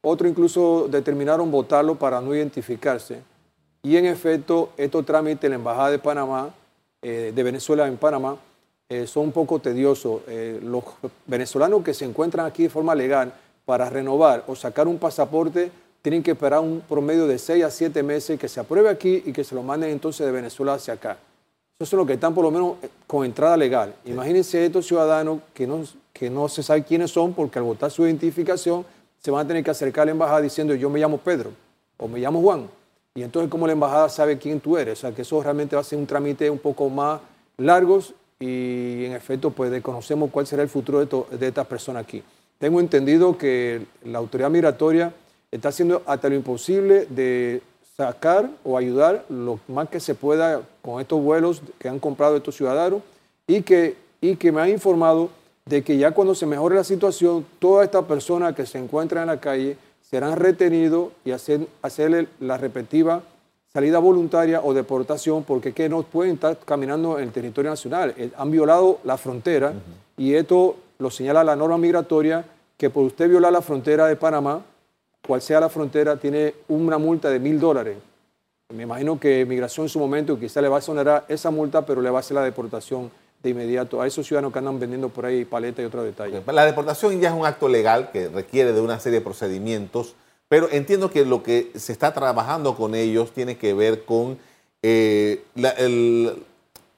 otros 0.00 0.30
incluso 0.30 0.88
determinaron 0.88 1.50
votarlo 1.50 1.96
para 1.96 2.22
no 2.22 2.34
identificarse. 2.34 3.20
Y 3.82 3.98
en 3.98 4.06
efecto, 4.06 4.70
estos 4.78 5.04
trámites 5.04 5.50
la 5.50 5.56
Embajada 5.56 5.90
de 5.90 5.98
Panamá, 5.98 6.54
eh, 7.02 7.32
de 7.34 7.42
Venezuela 7.42 7.86
en 7.86 7.98
Panamá, 7.98 8.38
eh, 8.90 9.06
son 9.06 9.24
un 9.24 9.32
poco 9.32 9.58
tediosos. 9.58 10.22
Eh, 10.28 10.60
los 10.62 10.82
venezolanos 11.26 11.82
que 11.82 11.92
se 11.92 12.06
encuentran 12.06 12.46
aquí 12.46 12.64
de 12.64 12.70
forma 12.70 12.94
legal 12.94 13.32
para 13.66 13.90
renovar 13.90 14.44
o 14.46 14.56
sacar 14.56 14.88
un 14.88 14.98
pasaporte 14.98 15.70
tienen 16.00 16.22
que 16.22 16.30
esperar 16.30 16.60
un 16.60 16.80
promedio 16.80 17.26
de 17.26 17.38
6 17.38 17.64
a 17.64 17.70
7 17.70 18.02
meses 18.02 18.38
que 18.40 18.48
se 18.48 18.60
apruebe 18.60 18.88
aquí 18.88 19.22
y 19.26 19.32
que 19.32 19.44
se 19.44 19.54
lo 19.54 19.62
manden 19.62 19.90
entonces 19.90 20.24
de 20.24 20.32
Venezuela 20.32 20.74
hacia 20.74 20.94
acá. 20.94 21.18
Esos 21.78 21.90
son 21.90 21.98
los 21.98 22.06
que 22.06 22.14
están 22.14 22.34
por 22.34 22.44
lo 22.44 22.50
menos 22.50 22.76
eh, 22.82 22.88
con 23.06 23.26
entrada 23.26 23.58
legal. 23.58 23.94
Imagínense 24.06 24.64
estos 24.64 24.86
ciudadanos 24.86 25.40
que 25.52 25.66
no, 25.66 25.84
que 26.12 26.30
no 26.30 26.48
se 26.48 26.62
sabe 26.62 26.82
quiénes 26.82 27.10
son 27.10 27.34
porque 27.34 27.58
al 27.58 27.66
votar 27.66 27.90
su 27.90 28.06
identificación 28.06 28.86
se 29.18 29.30
van 29.30 29.44
a 29.44 29.48
tener 29.48 29.62
que 29.62 29.70
acercar 29.70 30.02
a 30.02 30.04
la 30.06 30.12
embajada 30.12 30.40
diciendo 30.40 30.74
yo 30.74 30.88
me 30.88 30.98
llamo 30.98 31.18
Pedro 31.18 31.52
o 31.98 32.08
me 32.08 32.20
llamo 32.20 32.40
Juan. 32.40 32.70
Y 33.14 33.22
entonces 33.22 33.50
cómo 33.50 33.66
la 33.66 33.74
embajada 33.74 34.08
sabe 34.08 34.38
quién 34.38 34.60
tú 34.60 34.78
eres. 34.78 34.98
O 34.98 35.00
sea 35.02 35.14
que 35.14 35.22
eso 35.22 35.42
realmente 35.42 35.76
va 35.76 35.82
a 35.82 35.84
ser 35.84 35.98
un 35.98 36.06
trámite 36.06 36.48
un 36.48 36.58
poco 36.58 36.88
más 36.88 37.20
largos 37.58 38.14
y 38.40 39.04
en 39.04 39.12
efecto 39.12 39.50
pues 39.50 39.70
desconocemos 39.70 40.30
cuál 40.30 40.46
será 40.46 40.62
el 40.62 40.68
futuro 40.68 41.04
de, 41.04 41.46
estas 41.46 41.66
personas 41.66 42.04
aquí. 42.04 42.22
Tengo 42.58 42.80
entendido 42.80 43.36
que 43.36 43.86
la 44.04 44.18
autoridad 44.18 44.50
migratoria 44.50 45.12
está 45.50 45.70
haciendo 45.70 46.02
hasta 46.06 46.28
lo 46.28 46.34
imposible 46.34 47.06
de 47.06 47.62
sacar 47.96 48.48
o 48.64 48.76
ayudar 48.76 49.24
lo 49.28 49.58
más 49.68 49.88
que 49.88 49.98
se 49.98 50.14
pueda 50.14 50.62
con 50.82 51.00
estos 51.00 51.20
vuelos 51.20 51.62
que 51.78 51.88
han 51.88 51.98
comprado 51.98 52.36
estos 52.36 52.56
ciudadanos 52.56 53.02
y 53.46 53.62
que, 53.62 53.96
y 54.20 54.36
que 54.36 54.52
me 54.52 54.60
han 54.60 54.68
informado 54.68 55.30
de 55.66 55.82
que 55.82 55.98
ya 55.98 56.12
cuando 56.12 56.34
se 56.34 56.46
mejore 56.46 56.76
la 56.76 56.84
situación, 56.84 57.44
todas 57.58 57.84
estas 57.84 58.04
personas 58.04 58.54
que 58.54 58.66
se 58.66 58.78
encuentran 58.78 59.22
en 59.22 59.28
la 59.28 59.40
calle 59.40 59.76
serán 60.00 60.36
retenidos 60.36 61.10
y 61.24 61.32
hacer, 61.32 61.66
hacerle 61.82 62.28
la 62.40 62.56
respectiva 62.56 63.22
salida 63.72 63.98
voluntaria 63.98 64.60
o 64.62 64.72
deportación, 64.72 65.44
porque 65.44 65.72
que 65.72 65.88
no 65.88 66.02
pueden 66.02 66.34
estar 66.34 66.58
caminando 66.58 67.18
en 67.18 67.24
el 67.24 67.32
territorio 67.32 67.70
nacional. 67.70 68.14
Eh, 68.16 68.30
han 68.36 68.50
violado 68.50 68.98
la 69.04 69.16
frontera 69.16 69.72
y 70.16 70.34
esto 70.34 70.76
lo 70.98 71.10
señala 71.10 71.44
la 71.44 71.54
norma 71.54 71.78
migratoria, 71.78 72.44
que 72.76 72.90
por 72.90 73.04
usted 73.04 73.28
violar 73.28 73.52
la 73.52 73.62
frontera 73.62 74.06
de 74.06 74.16
Panamá, 74.16 74.62
cual 75.26 75.42
sea 75.42 75.60
la 75.60 75.68
frontera, 75.68 76.16
tiene 76.16 76.54
una 76.68 76.98
multa 76.98 77.28
de 77.28 77.38
mil 77.38 77.60
dólares. 77.60 77.98
Me 78.74 78.82
imagino 78.82 79.18
que 79.18 79.44
Migración 79.46 79.86
en 79.86 79.90
su 79.90 79.98
momento 79.98 80.38
quizá 80.38 80.60
le 80.60 80.68
va 80.68 80.76
a 80.76 80.78
exonerar 80.80 81.24
esa 81.28 81.50
multa, 81.50 81.84
pero 81.84 82.02
le 82.02 82.10
va 82.10 82.18
a 82.18 82.20
hacer 82.20 82.34
la 82.34 82.42
deportación 82.42 83.10
de 83.42 83.50
inmediato 83.50 84.00
a 84.00 84.06
esos 84.06 84.26
ciudadanos 84.26 84.52
que 84.52 84.58
andan 84.58 84.80
vendiendo 84.80 85.08
por 85.08 85.24
ahí 85.24 85.44
paletas 85.44 85.82
y 85.82 85.86
otros 85.86 86.04
detalles. 86.04 86.42
La 86.46 86.64
deportación 86.64 87.20
ya 87.20 87.28
es 87.28 87.34
un 87.34 87.46
acto 87.46 87.68
legal 87.68 88.10
que 88.10 88.28
requiere 88.28 88.72
de 88.72 88.80
una 88.80 88.98
serie 88.98 89.20
de 89.20 89.24
procedimientos 89.24 90.16
pero 90.48 90.68
entiendo 90.70 91.10
que 91.10 91.24
lo 91.24 91.42
que 91.42 91.70
se 91.76 91.92
está 91.92 92.12
trabajando 92.14 92.74
con 92.74 92.94
ellos 92.94 93.32
tiene 93.32 93.58
que 93.58 93.74
ver 93.74 94.04
con 94.04 94.38
eh, 94.82 95.44
el, 95.76 96.42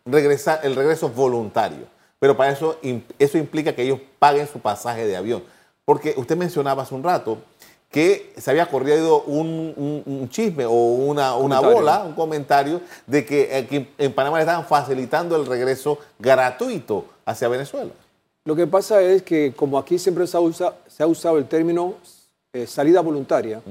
regresar, 0.06 0.60
el 0.62 0.76
regreso 0.76 1.08
voluntario. 1.08 1.86
Pero 2.20 2.36
para 2.36 2.52
eso, 2.52 2.78
eso 3.18 3.38
implica 3.38 3.74
que 3.74 3.82
ellos 3.82 4.00
paguen 4.18 4.46
su 4.46 4.60
pasaje 4.60 5.06
de 5.06 5.16
avión. 5.16 5.42
Porque 5.84 6.14
usted 6.16 6.36
mencionaba 6.36 6.82
hace 6.82 6.94
un 6.94 7.02
rato 7.02 7.38
que 7.90 8.32
se 8.36 8.50
había 8.52 8.66
corrido 8.66 9.22
un, 9.22 10.28
chisme 10.30 10.64
o 10.64 10.72
una, 10.72 11.34
una 11.34 11.58
bola, 11.58 12.04
un 12.04 12.12
comentario 12.12 12.80
de 13.06 13.26
que 13.26 13.88
en 13.98 14.12
Panamá 14.12 14.36
le 14.36 14.42
estaban 14.42 14.64
facilitando 14.64 15.34
el 15.34 15.46
regreso 15.46 15.98
gratuito 16.20 17.06
hacia 17.24 17.48
Venezuela. 17.48 17.90
Lo 18.44 18.54
que 18.54 18.68
pasa 18.68 19.02
es 19.02 19.22
que 19.22 19.52
como 19.56 19.76
aquí 19.76 19.98
siempre 19.98 20.26
se 20.28 20.38
ha, 20.38 20.40
se 20.86 21.02
ha 21.02 21.06
usado 21.06 21.38
el 21.38 21.46
término 21.46 21.96
eh, 22.52 22.66
salida 22.66 23.00
voluntaria. 23.00 23.62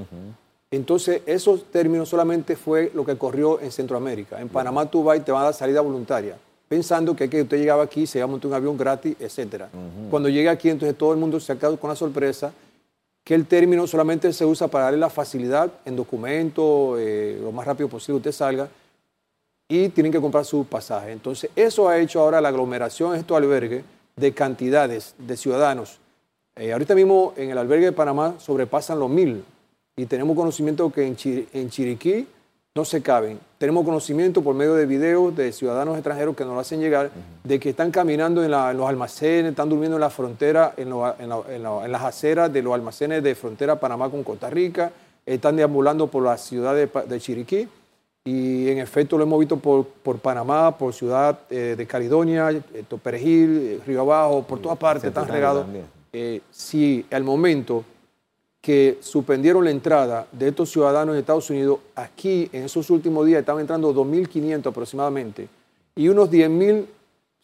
Entonces, 0.71 1.21
esos 1.25 1.65
términos 1.65 2.07
solamente 2.09 2.55
fue 2.55 2.91
lo 2.93 3.03
que 3.05 3.17
corrió 3.17 3.59
en 3.59 3.71
Centroamérica. 3.71 4.39
En 4.39 4.49
Panamá 4.49 4.89
tú 4.89 5.03
vas 5.03 5.17
y 5.17 5.21
te 5.21 5.31
van 5.31 5.41
a 5.41 5.45
dar 5.45 5.53
salida 5.53 5.81
voluntaria, 5.81 6.37
pensando 6.67 7.15
que, 7.15 7.29
que 7.29 7.41
usted 7.41 7.57
llegaba 7.57 7.83
aquí, 7.83 8.05
se 8.05 8.19
iba 8.19 8.25
a 8.25 8.27
montar 8.27 8.49
un 8.49 8.55
avión 8.55 8.77
gratis, 8.77 9.15
etc. 9.19 9.63
Cuando 10.09 10.29
llegue 10.29 10.47
aquí, 10.47 10.69
entonces 10.69 10.97
todo 10.97 11.11
el 11.11 11.17
mundo 11.17 11.39
se 11.39 11.51
ha 11.51 11.55
quedado 11.55 11.79
con 11.79 11.89
la 11.89 11.95
sorpresa 11.95 12.53
que 13.23 13.35
el 13.35 13.45
término 13.45 13.85
solamente 13.85 14.31
se 14.31 14.45
usa 14.45 14.67
para 14.67 14.85
darle 14.85 14.99
la 14.99 15.09
facilidad 15.09 15.71
en 15.85 15.95
documento, 15.95 16.97
eh, 16.97 17.37
lo 17.41 17.51
más 17.51 17.65
rápido 17.65 17.89
posible 17.89 18.17
usted 18.17 18.31
salga, 18.31 18.69
y 19.67 19.89
tienen 19.89 20.11
que 20.11 20.21
comprar 20.21 20.45
su 20.45 20.65
pasaje. 20.65 21.11
Entonces, 21.11 21.51
eso 21.55 21.89
ha 21.89 21.99
hecho 21.99 22.21
ahora 22.21 22.41
la 22.41 22.49
aglomeración 22.49 23.13
en 23.13 23.19
estos 23.19 23.37
albergues 23.37 23.83
de 24.15 24.33
cantidades 24.33 25.13
de 25.17 25.37
ciudadanos 25.37 25.99
eh, 26.59 26.73
ahorita 26.73 26.93
mismo 26.93 27.33
en 27.37 27.51
el 27.51 27.57
albergue 27.57 27.85
de 27.85 27.91
Panamá 27.93 28.35
sobrepasan 28.37 28.99
los 28.99 29.09
mil 29.09 29.43
y 29.95 30.05
tenemos 30.05 30.35
conocimiento 30.35 30.91
que 30.91 31.05
en, 31.05 31.15
Chiriquí 31.69 32.27
no 32.75 32.85
se 32.85 33.01
caben. 33.01 33.39
Tenemos 33.57 33.85
conocimiento 33.85 34.41
por 34.41 34.55
medio 34.55 34.75
de 34.75 34.85
videos 34.85 35.35
de 35.35 35.53
ciudadanos 35.53 35.95
extranjeros 35.95 36.35
que 36.35 36.43
nos 36.43 36.53
lo 36.53 36.59
hacen 36.59 36.81
llegar 36.81 37.11
de 37.43 37.59
que 37.59 37.69
están 37.69 37.91
caminando 37.91 38.43
en, 38.43 38.51
los 38.51 38.89
almacenes, 38.89 39.51
están 39.51 39.69
durmiendo 39.69 39.95
en 39.95 40.01
la 40.01 40.09
frontera, 40.09 40.73
en, 40.75 40.89
las 40.89 42.03
aceras 42.03 42.51
de 42.51 42.61
los 42.61 42.73
almacenes 42.73 43.23
de 43.23 43.35
frontera 43.35 43.79
Panamá 43.79 44.09
con 44.09 44.23
Costa 44.23 44.49
Rica, 44.49 44.91
están 45.25 45.55
deambulando 45.55 46.07
por 46.07 46.23
la 46.23 46.37
ciudad 46.37 46.75
de, 46.75 47.19
Chiriquí 47.19 47.67
y 48.25 48.69
en 48.69 48.79
efecto 48.79 49.17
lo 49.17 49.23
hemos 49.23 49.39
visto 49.39 49.57
por, 49.57 50.19
Panamá, 50.19 50.77
por 50.77 50.93
ciudad 50.93 51.39
eh, 51.49 51.75
de 51.77 51.87
Caledonia, 51.87 52.51
eh, 52.51 52.83
Perejil, 53.01 53.81
Río 53.85 54.01
Abajo, 54.01 54.43
por 54.43 54.59
todas 54.59 54.77
partes 54.77 55.05
están 55.05 55.27
regados. 55.27 55.65
Eh, 56.11 56.41
si 56.51 57.05
al 57.11 57.23
momento 57.23 57.83
que 58.61 58.97
suspendieron 59.01 59.63
la 59.63 59.71
entrada 59.71 60.27
de 60.31 60.49
estos 60.49 60.69
ciudadanos 60.69 61.13
de 61.13 61.21
Estados 61.21 61.49
Unidos, 61.49 61.79
aquí 61.95 62.49
en 62.51 62.65
esos 62.65 62.89
últimos 62.89 63.25
días 63.25 63.39
estaban 63.39 63.61
entrando 63.61 63.93
2.500 63.93 64.67
aproximadamente, 64.67 65.47
y 65.95 66.07
unos 66.09 66.29
10.000 66.29 66.85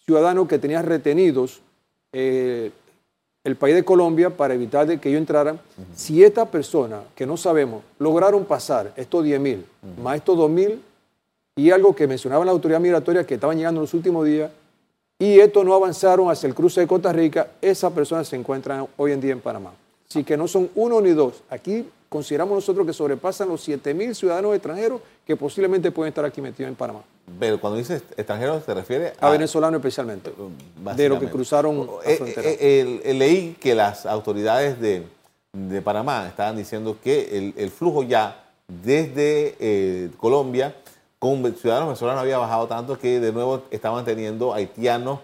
ciudadanos 0.05 0.47
que 0.47 0.59
tenían 0.59 0.85
retenidos 0.85 1.61
eh, 2.11 2.71
el 3.43 3.55
país 3.55 3.75
de 3.75 3.85
Colombia 3.85 4.29
para 4.29 4.55
evitar 4.55 4.87
de 4.87 4.99
que 4.99 5.09
ellos 5.09 5.19
entraran, 5.19 5.59
si 5.95 6.23
estas 6.23 6.49
personas, 6.49 7.01
que 7.15 7.25
no 7.25 7.37
sabemos, 7.37 7.83
lograron 7.99 8.43
pasar 8.45 8.91
estos 8.95 9.23
10.000, 9.23 9.63
más 10.01 10.17
estos 10.17 10.37
2.000, 10.37 10.79
y 11.55 11.71
algo 11.71 11.95
que 11.95 12.07
mencionaba 12.07 12.43
la 12.43 12.51
autoridad 12.51 12.79
migratoria 12.79 13.25
que 13.25 13.35
estaban 13.35 13.57
llegando 13.57 13.79
en 13.79 13.83
los 13.83 13.93
últimos 13.93 14.25
días, 14.25 14.51
y 15.17 15.39
estos 15.39 15.63
no 15.63 15.73
avanzaron 15.73 16.29
hacia 16.29 16.47
el 16.47 16.53
cruce 16.55 16.81
de 16.81 16.87
Costa 16.87 17.13
Rica, 17.13 17.47
esas 17.61 17.91
personas 17.93 18.27
se 18.27 18.35
encuentran 18.35 18.85
hoy 18.97 19.13
en 19.13 19.21
día 19.21 19.31
en 19.31 19.39
Panamá. 19.39 19.73
Así 20.09 20.23
que 20.23 20.35
no 20.35 20.47
son 20.47 20.69
uno 20.75 20.99
ni 20.99 21.11
dos. 21.11 21.41
Aquí 21.49 21.87
consideramos 22.09 22.55
nosotros 22.55 22.85
que 22.85 22.93
sobrepasan 22.93 23.47
los 23.47 23.61
7 23.61 23.93
mil 23.93 24.13
ciudadanos 24.13 24.53
extranjeros 24.53 25.01
que 25.25 25.35
posiblemente 25.35 25.91
pueden 25.91 26.09
estar 26.09 26.25
aquí 26.25 26.41
metidos 26.41 26.69
en 26.69 26.75
Panamá. 26.75 27.01
Pero 27.39 27.59
cuando 27.59 27.79
dices 27.79 28.03
extranjeros, 28.15 28.65
¿te 28.65 28.73
refiere 28.73 29.13
a, 29.19 29.27
a 29.27 29.31
venezolanos 29.31 29.79
especialmente? 29.79 30.31
De 30.95 31.09
los 31.09 31.19
que 31.19 31.29
cruzaron 31.29 31.87
la 31.87 32.11
eh, 32.11 32.17
frontera. 32.17 32.49
Eh, 32.49 33.01
eh, 33.03 33.13
leí 33.13 33.55
que 33.59 33.73
las 33.73 34.05
autoridades 34.05 34.79
de, 34.79 35.03
Panamá 35.81 36.27
estaban 36.27 36.57
diciendo 36.57 36.97
que 37.01 37.53
el, 37.55 37.69
flujo 37.71 38.03
ya 38.03 38.43
desde 38.67 40.11
Colombia 40.17 40.75
con 41.25 41.55
ciudadanos 41.55 41.87
venezolanos 41.89 42.21
había 42.21 42.37
bajado 42.37 42.67
tanto 42.67 42.99
que 42.99 43.19
de 43.19 43.31
nuevo 43.31 43.63
estaban 43.71 44.05
teniendo 44.05 44.53
haitianos, 44.53 45.19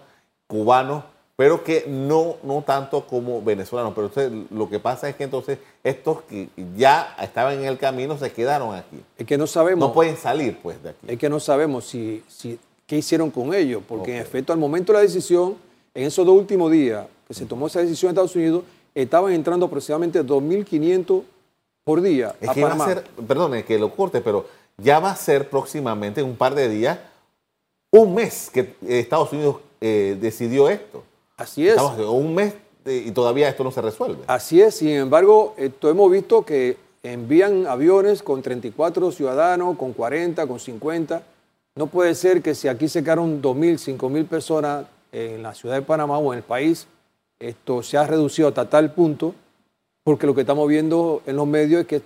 cubanos, 0.46 1.04
pero 1.36 1.62
que 1.62 1.84
no, 1.88 2.36
no 2.42 2.62
tanto 2.62 3.06
como 3.06 3.40
venezolanos. 3.42 3.94
Pero 3.94 4.10
lo 4.50 4.68
que 4.68 4.78
pasa 4.78 5.08
es 5.08 5.16
que 5.16 5.24
entonces 5.24 5.58
estos 5.84 6.22
que 6.22 6.48
ya 6.76 7.16
estaban 7.20 7.58
en 7.58 7.64
el 7.64 7.78
camino 7.78 8.18
se 8.18 8.32
quedaron 8.32 8.74
aquí. 8.74 9.00
Es 9.16 9.26
que 9.26 9.38
no 9.38 9.46
sabemos. 9.46 9.88
No 9.88 9.94
pueden 9.94 10.16
salir 10.16 10.58
pues 10.62 10.82
de 10.82 10.90
aquí. 10.90 11.06
Es 11.06 11.18
que 11.18 11.28
no 11.28 11.40
sabemos 11.40 11.86
si, 11.86 12.22
si 12.28 12.58
qué 12.86 12.96
hicieron 12.96 13.30
con 13.30 13.54
ellos, 13.54 13.82
porque 13.88 14.16
en 14.16 14.22
efecto 14.22 14.52
al 14.52 14.58
momento 14.58 14.92
de 14.92 14.98
la 14.98 15.02
decisión, 15.02 15.56
en 15.94 16.04
esos 16.04 16.26
dos 16.26 16.36
últimos 16.36 16.70
días 16.70 17.06
que 17.28 17.34
se 17.34 17.46
tomó 17.46 17.68
esa 17.68 17.80
decisión 17.80 18.10
en 18.10 18.14
Estados 18.14 18.36
Unidos, 18.36 18.64
estaban 18.94 19.32
entrando 19.32 19.66
aproximadamente 19.66 20.22
2.500 20.22 21.22
por 21.84 22.00
día 22.00 22.34
es 22.40 22.50
que 22.50 22.62
Panamá. 22.62 22.84
Va 22.86 22.92
a 22.92 22.94
ser, 22.94 23.04
perdone 23.26 23.64
que 23.64 23.78
lo 23.78 23.94
corte, 23.94 24.20
pero 24.20 24.46
ya 24.78 24.98
va 24.98 25.10
a 25.10 25.16
ser 25.16 25.48
próximamente, 25.48 26.20
en 26.20 26.26
un 26.26 26.36
par 26.36 26.54
de 26.54 26.68
días, 26.68 26.98
un 27.90 28.14
mes 28.14 28.50
que 28.52 28.74
Estados 28.86 29.32
Unidos 29.32 29.56
eh, 29.80 30.16
decidió 30.20 30.68
esto. 30.68 31.04
Así 31.36 31.68
es. 31.68 31.80
un 31.80 32.34
mes 32.34 32.54
y 32.84 33.10
todavía 33.12 33.48
esto 33.48 33.64
no 33.64 33.70
se 33.70 33.80
resuelve. 33.80 34.24
Así 34.26 34.60
es, 34.60 34.76
sin 34.76 34.90
embargo, 34.90 35.54
esto 35.56 35.88
hemos 35.88 36.10
visto 36.10 36.44
que 36.44 36.76
envían 37.02 37.66
aviones 37.66 38.22
con 38.22 38.42
34 38.42 39.12
ciudadanos, 39.12 39.76
con 39.76 39.92
40, 39.92 40.46
con 40.46 40.58
50. 40.58 41.22
No 41.74 41.86
puede 41.86 42.14
ser 42.14 42.42
que 42.42 42.54
si 42.54 42.68
aquí 42.68 42.88
se 42.88 43.02
quedaron 43.02 43.40
2.000, 43.40 43.96
5.000 43.98 44.26
personas, 44.26 44.86
en 45.12 45.42
la 45.42 45.54
ciudad 45.54 45.74
de 45.76 45.82
Panamá 45.82 46.18
o 46.18 46.32
en 46.32 46.38
el 46.38 46.42
país, 46.42 46.86
esto 47.38 47.82
se 47.82 47.98
ha 47.98 48.06
reducido 48.06 48.48
hasta 48.48 48.68
tal 48.68 48.92
punto, 48.92 49.34
porque 50.04 50.26
lo 50.26 50.34
que 50.34 50.40
estamos 50.40 50.68
viendo 50.68 51.22
en 51.26 51.36
los 51.36 51.46
medios 51.46 51.82
es 51.82 51.86
que 51.86 52.02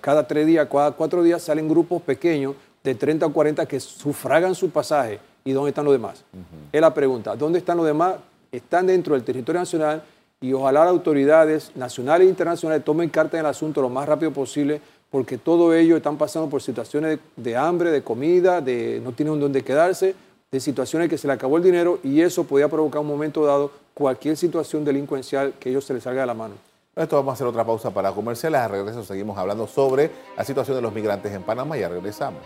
cada 0.00 0.26
tres 0.26 0.46
días, 0.46 0.68
cada 0.70 0.92
cuatro 0.92 1.22
días 1.22 1.42
salen 1.42 1.68
grupos 1.68 2.02
pequeños 2.02 2.54
de 2.82 2.94
30 2.94 3.26
o 3.26 3.32
40 3.32 3.66
que 3.66 3.80
sufragan 3.80 4.54
su 4.54 4.70
pasaje. 4.70 5.18
¿Y 5.44 5.52
dónde 5.52 5.70
están 5.70 5.84
los 5.84 5.94
demás? 5.94 6.24
Es 6.72 6.80
la 6.80 6.92
pregunta. 6.92 7.36
¿Dónde 7.36 7.58
están 7.58 7.76
los 7.76 7.86
demás? 7.86 8.16
Están 8.50 8.86
dentro 8.86 9.14
del 9.14 9.22
territorio 9.22 9.60
nacional 9.60 10.02
y 10.40 10.52
ojalá 10.52 10.80
las 10.80 10.90
autoridades 10.90 11.70
nacionales 11.76 12.26
e 12.26 12.30
internacionales 12.30 12.84
tomen 12.84 13.08
carta 13.10 13.36
en 13.36 13.44
el 13.44 13.50
asunto 13.50 13.80
lo 13.80 13.88
más 13.88 14.08
rápido 14.08 14.32
posible 14.32 14.80
porque 15.10 15.38
todo 15.38 15.72
ellos 15.72 15.96
están 15.98 16.18
pasando 16.18 16.50
por 16.50 16.62
situaciones 16.62 17.20
de, 17.36 17.56
hambre, 17.56 17.90
de 17.90 18.02
comida, 18.02 18.60
de 18.60 19.00
no 19.02 19.12
tienen 19.12 19.38
dónde 19.38 19.62
quedarse, 19.62 20.14
de 20.50 20.60
situaciones 20.60 21.08
que 21.08 21.16
se 21.16 21.28
le 21.28 21.32
acabó 21.32 21.58
el 21.58 21.62
dinero 21.62 22.00
y 22.02 22.20
eso 22.20 22.44
podía 22.44 22.68
provocar 22.68 23.00
un 23.00 23.06
momento 23.06 23.44
dado 23.46 23.70
cualquier 23.94 24.36
situación 24.36 24.84
delincuencial 24.84 25.54
que 25.60 25.70
ellos 25.70 25.84
se 25.84 25.94
les 25.94 26.02
salga 26.02 26.22
de 26.22 26.26
la 26.26 26.34
mano. 26.34 26.54
Esto 26.96 27.16
vamos 27.16 27.32
a 27.32 27.34
hacer 27.34 27.46
otra 27.46 27.62
pausa 27.62 27.90
para 27.90 28.10
comerciales. 28.12 28.58
A 28.58 28.68
regreso 28.68 29.04
seguimos 29.04 29.36
hablando 29.36 29.66
sobre 29.66 30.10
la 30.34 30.42
situación 30.44 30.76
de 30.76 30.80
los 30.80 30.94
migrantes 30.94 31.30
en 31.30 31.42
Panamá 31.42 31.76
y 31.76 31.80
ya 31.80 31.90
regresamos. 31.90 32.40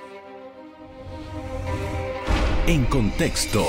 En 2.66 2.84
contexto. 2.86 3.64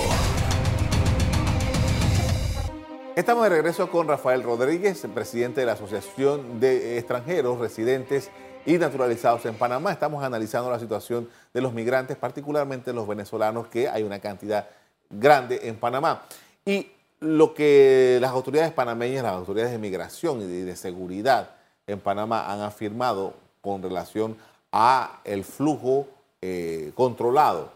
Estamos 3.15 3.43
de 3.43 3.49
regreso 3.49 3.91
con 3.91 4.07
Rafael 4.07 4.41
Rodríguez, 4.41 5.05
presidente 5.13 5.59
de 5.59 5.67
la 5.67 5.73
Asociación 5.73 6.59
de 6.59 6.97
Extranjeros 6.97 7.59
Residentes 7.59 8.31
y 8.65 8.79
Naturalizados 8.79 9.45
en 9.45 9.53
Panamá. 9.53 9.91
Estamos 9.91 10.23
analizando 10.23 10.71
la 10.71 10.79
situación 10.79 11.29
de 11.53 11.61
los 11.61 11.73
migrantes, 11.73 12.17
particularmente 12.17 12.91
los 12.91 13.07
venezolanos, 13.07 13.67
que 13.67 13.87
hay 13.87 14.01
una 14.01 14.17
cantidad 14.17 14.67
grande 15.11 15.59
en 15.61 15.75
Panamá. 15.75 16.23
Y 16.65 16.87
lo 17.21 17.53
que 17.53 18.17
las 18.19 18.31
autoridades 18.31 18.73
panameñas, 18.73 19.23
las 19.23 19.33
autoridades 19.33 19.71
de 19.71 19.77
migración 19.77 20.41
y 20.41 20.61
de 20.61 20.75
seguridad 20.75 21.51
en 21.87 21.99
Panamá 21.99 22.51
han 22.51 22.61
afirmado 22.61 23.35
con 23.61 23.81
relación 23.81 24.35
a 24.71 25.21
el 25.23 25.43
flujo 25.43 26.07
eh, 26.41 26.91
controlado 26.95 27.71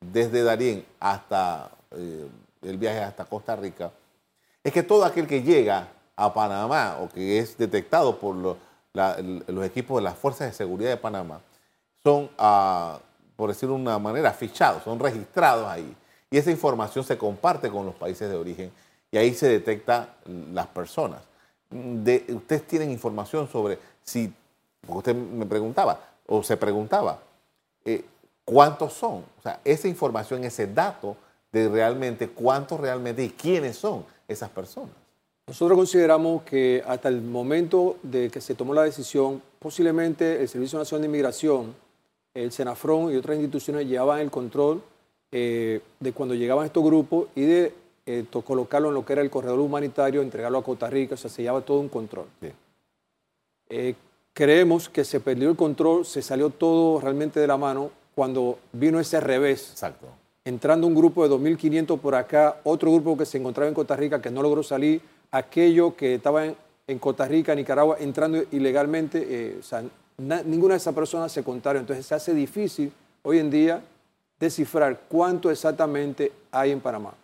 desde 0.00 0.42
Darién 0.42 0.84
hasta 1.00 1.70
eh, 1.92 2.28
el 2.62 2.76
viaje 2.76 3.00
hasta 3.00 3.24
Costa 3.24 3.56
Rica, 3.56 3.90
es 4.62 4.72
que 4.72 4.82
todo 4.82 5.04
aquel 5.04 5.26
que 5.26 5.42
llega 5.42 5.88
a 6.14 6.32
Panamá 6.34 6.98
o 7.00 7.08
que 7.08 7.38
es 7.38 7.56
detectado 7.56 8.18
por 8.18 8.34
los 8.34 9.64
equipos 9.64 9.96
de 9.96 10.02
las 10.02 10.18
fuerzas 10.18 10.48
de 10.48 10.52
seguridad 10.52 10.90
de 10.90 10.96
Panamá 10.98 11.40
son, 12.02 12.28
ah, 12.36 12.98
por 13.36 13.48
decirlo 13.48 13.76
de 13.76 13.80
una 13.80 13.98
manera, 13.98 14.30
fichados, 14.32 14.82
son 14.82 14.98
registrados 14.98 15.66
ahí. 15.66 15.96
Y 16.30 16.36
esa 16.36 16.50
información 16.50 17.02
se 17.02 17.16
comparte 17.16 17.70
con 17.70 17.86
los 17.86 17.94
países 17.94 18.28
de 18.28 18.36
origen 18.36 18.70
y 19.10 19.18
ahí 19.18 19.34
se 19.34 19.48
detecta 19.48 20.14
las 20.52 20.66
personas. 20.68 21.20
De, 21.70 22.24
ustedes 22.28 22.66
tienen 22.66 22.90
información 22.90 23.48
sobre 23.48 23.78
si, 24.02 24.32
porque 24.80 24.98
usted 24.98 25.14
me 25.14 25.46
preguntaba, 25.46 26.00
o 26.26 26.42
se 26.42 26.56
preguntaba, 26.56 27.20
eh, 27.84 28.04
¿cuántos 28.44 28.92
son? 28.92 29.24
O 29.38 29.42
sea, 29.42 29.60
esa 29.64 29.88
información, 29.88 30.44
ese 30.44 30.66
dato 30.66 31.16
de 31.52 31.68
realmente 31.68 32.28
cuántos 32.28 32.78
realmente 32.80 33.24
y 33.24 33.30
quiénes 33.30 33.76
son 33.76 34.04
esas 34.28 34.50
personas. 34.50 34.90
Nosotros 35.46 35.76
consideramos 35.76 36.42
que 36.44 36.82
hasta 36.86 37.08
el 37.08 37.22
momento 37.22 37.96
de 38.04 38.30
que 38.30 38.40
se 38.40 38.54
tomó 38.54 38.72
la 38.72 38.84
decisión, 38.84 39.42
posiblemente 39.58 40.40
el 40.40 40.48
Servicio 40.48 40.78
Nacional 40.78 41.02
de 41.02 41.08
Inmigración, 41.08 41.74
el 42.34 42.52
Senafrón 42.52 43.12
y 43.12 43.16
otras 43.16 43.36
instituciones 43.36 43.88
llevaban 43.88 44.20
el 44.20 44.30
control 44.30 44.80
eh, 45.32 45.80
de 45.98 46.12
cuando 46.12 46.36
llegaban 46.36 46.66
estos 46.66 46.84
grupos 46.84 47.26
y 47.34 47.42
de 47.42 47.74
eh, 48.18 48.24
colocarlo 48.44 48.88
en 48.88 48.94
lo 48.94 49.04
que 49.04 49.12
era 49.12 49.22
el 49.22 49.30
corredor 49.30 49.60
humanitario, 49.60 50.20
entregarlo 50.20 50.58
a 50.58 50.64
Costa 50.64 50.90
Rica, 50.90 51.14
o 51.14 51.16
sea, 51.16 51.30
se 51.30 51.42
llevaba 51.42 51.60
todo 51.60 51.78
un 51.78 51.88
control. 51.88 52.26
Eh, 53.68 53.94
creemos 54.32 54.88
que 54.88 55.04
se 55.04 55.20
perdió 55.20 55.48
el 55.48 55.56
control, 55.56 56.04
se 56.04 56.20
salió 56.20 56.50
todo 56.50 57.00
realmente 57.00 57.38
de 57.38 57.46
la 57.46 57.56
mano 57.56 57.92
cuando 58.14 58.58
vino 58.72 58.98
ese 58.98 59.20
revés. 59.20 59.70
Exacto. 59.70 60.06
Entrando 60.44 60.88
un 60.88 60.94
grupo 60.94 61.22
de 61.22 61.32
2.500 61.32 62.00
por 62.00 62.16
acá, 62.16 62.60
otro 62.64 62.90
grupo 62.90 63.16
que 63.16 63.26
se 63.26 63.38
encontraba 63.38 63.68
en 63.68 63.74
Costa 63.74 63.94
Rica 63.94 64.20
que 64.20 64.30
no 64.30 64.42
logró 64.42 64.64
salir, 64.64 65.00
aquello 65.30 65.94
que 65.94 66.16
estaba 66.16 66.46
en, 66.46 66.98
Costa 66.98 67.28
Rica, 67.28 67.54
Nicaragua, 67.54 67.98
entrando 68.00 68.42
ilegalmente, 68.50 69.24
eh, 69.28 69.56
o 69.60 69.62
sea, 69.62 69.84
ninguna 70.18 70.74
de 70.74 70.78
esas 70.78 70.92
personas 70.92 71.30
se 71.30 71.44
contaron. 71.44 71.82
Entonces 71.82 72.04
se 72.04 72.16
hace 72.16 72.34
difícil 72.34 72.92
hoy 73.22 73.38
en 73.38 73.50
día 73.50 73.80
descifrar 74.40 75.02
cuánto 75.08 75.48
exactamente 75.52 76.32
hay 76.50 76.72
en 76.72 76.80
Panamá 76.80 77.14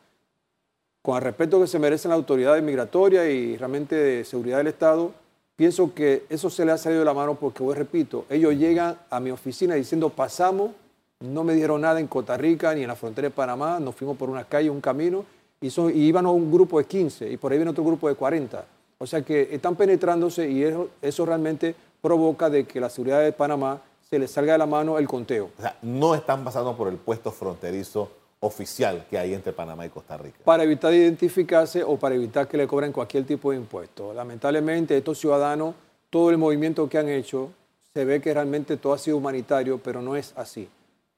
con 1.07 1.14
el 1.14 1.23
respeto 1.23 1.61
que 1.61 1.69
se 1.69 1.79
merecen 1.79 2.09
las 2.09 2.16
autoridades 2.16 2.61
migratorias 2.64 3.29
y 3.29 3.57
realmente 3.57 3.95
de 3.95 4.25
seguridad 4.25 4.57
del 4.57 4.66
Estado, 4.66 5.12
pienso 5.55 5.95
que 5.95 6.25
eso 6.29 6.51
se 6.51 6.64
le 6.64 6.73
ha 6.73 6.79
salido 6.79 6.99
de 6.99 7.05
la 7.05 7.14
mano 7.14 7.37
porque, 7.37 7.62
hoy 7.62 7.77
repito, 7.77 8.25
ellos 8.29 8.57
llegan 8.57 8.99
a 9.09 9.21
mi 9.21 9.31
oficina 9.31 9.77
diciendo 9.77 10.11
pasamos, 10.11 10.73
no 11.21 11.45
me 11.45 11.55
dieron 11.55 11.83
nada 11.83 12.01
en 12.01 12.09
Costa 12.09 12.37
Rica 12.37 12.75
ni 12.75 12.83
en 12.83 12.88
la 12.88 12.97
frontera 12.97 13.29
de 13.29 13.31
Panamá, 13.31 13.79
nos 13.79 13.95
fuimos 13.95 14.16
por 14.16 14.29
una 14.29 14.47
calle, 14.47 14.69
un 14.69 14.81
camino, 14.81 15.25
y, 15.61 15.71
son, 15.71 15.90
y 15.90 16.01
iban 16.01 16.27
a 16.27 16.31
un 16.31 16.51
grupo 16.51 16.77
de 16.81 16.87
15 16.87 17.31
y 17.31 17.37
por 17.37 17.53
ahí 17.53 17.59
viene 17.59 17.71
otro 17.71 17.85
grupo 17.85 18.09
de 18.09 18.16
40. 18.16 18.64
O 18.99 19.07
sea 19.07 19.23
que 19.23 19.51
están 19.53 19.77
penetrándose 19.77 20.51
y 20.51 20.64
eso, 20.64 20.88
eso 21.01 21.25
realmente 21.25 21.77
provoca 22.03 22.51
de 22.51 22.64
que 22.66 22.81
la 22.81 22.90
seguridad 22.90 23.23
de 23.23 23.31
Panamá 23.31 23.81
se 24.11 24.19
les 24.19 24.33
salga 24.33 24.55
de 24.55 24.59
la 24.59 24.66
mano 24.66 24.99
el 24.99 25.07
conteo. 25.07 25.51
O 25.57 25.62
sea, 25.62 25.79
no 25.83 26.16
están 26.16 26.42
pasando 26.42 26.77
por 26.77 26.88
el 26.88 26.97
puesto 26.97 27.31
fronterizo 27.31 28.11
oficial 28.47 29.07
que 29.11 29.19
hay 29.19 29.35
entre 29.35 29.53
Panamá 29.53 29.85
y 29.87 29.91
Costa 29.91 30.17
Rica. 30.17 30.39
Para 30.45 30.63
evitar 30.63 30.93
identificarse 30.93 31.83
o 31.83 31.97
para 31.97 32.15
evitar 32.15 32.49
que 32.49 32.57
le 32.57 32.67
cobren 32.67 32.93
cualquier 32.93 33.25
tipo 33.25 33.51
de 33.51 33.59
impuesto. 33.59 34.15
Lamentablemente 34.15 34.97
estos 34.97 35.19
ciudadanos, 35.19 35.75
todo 36.11 36.31
el 36.31 36.39
movimiento 36.39 36.89
que 36.89 36.99
han 36.99 37.09
hecho, 37.09 37.51
se 37.93 38.05
ve 38.05 38.21
que 38.21 38.33
realmente 38.33 38.77
todo 38.77 38.93
ha 38.93 38.99
sido 38.99 39.17
humanitario, 39.17 39.79
pero 39.79 40.03
no 40.03 40.17
es 40.17 40.33
así. 40.37 40.69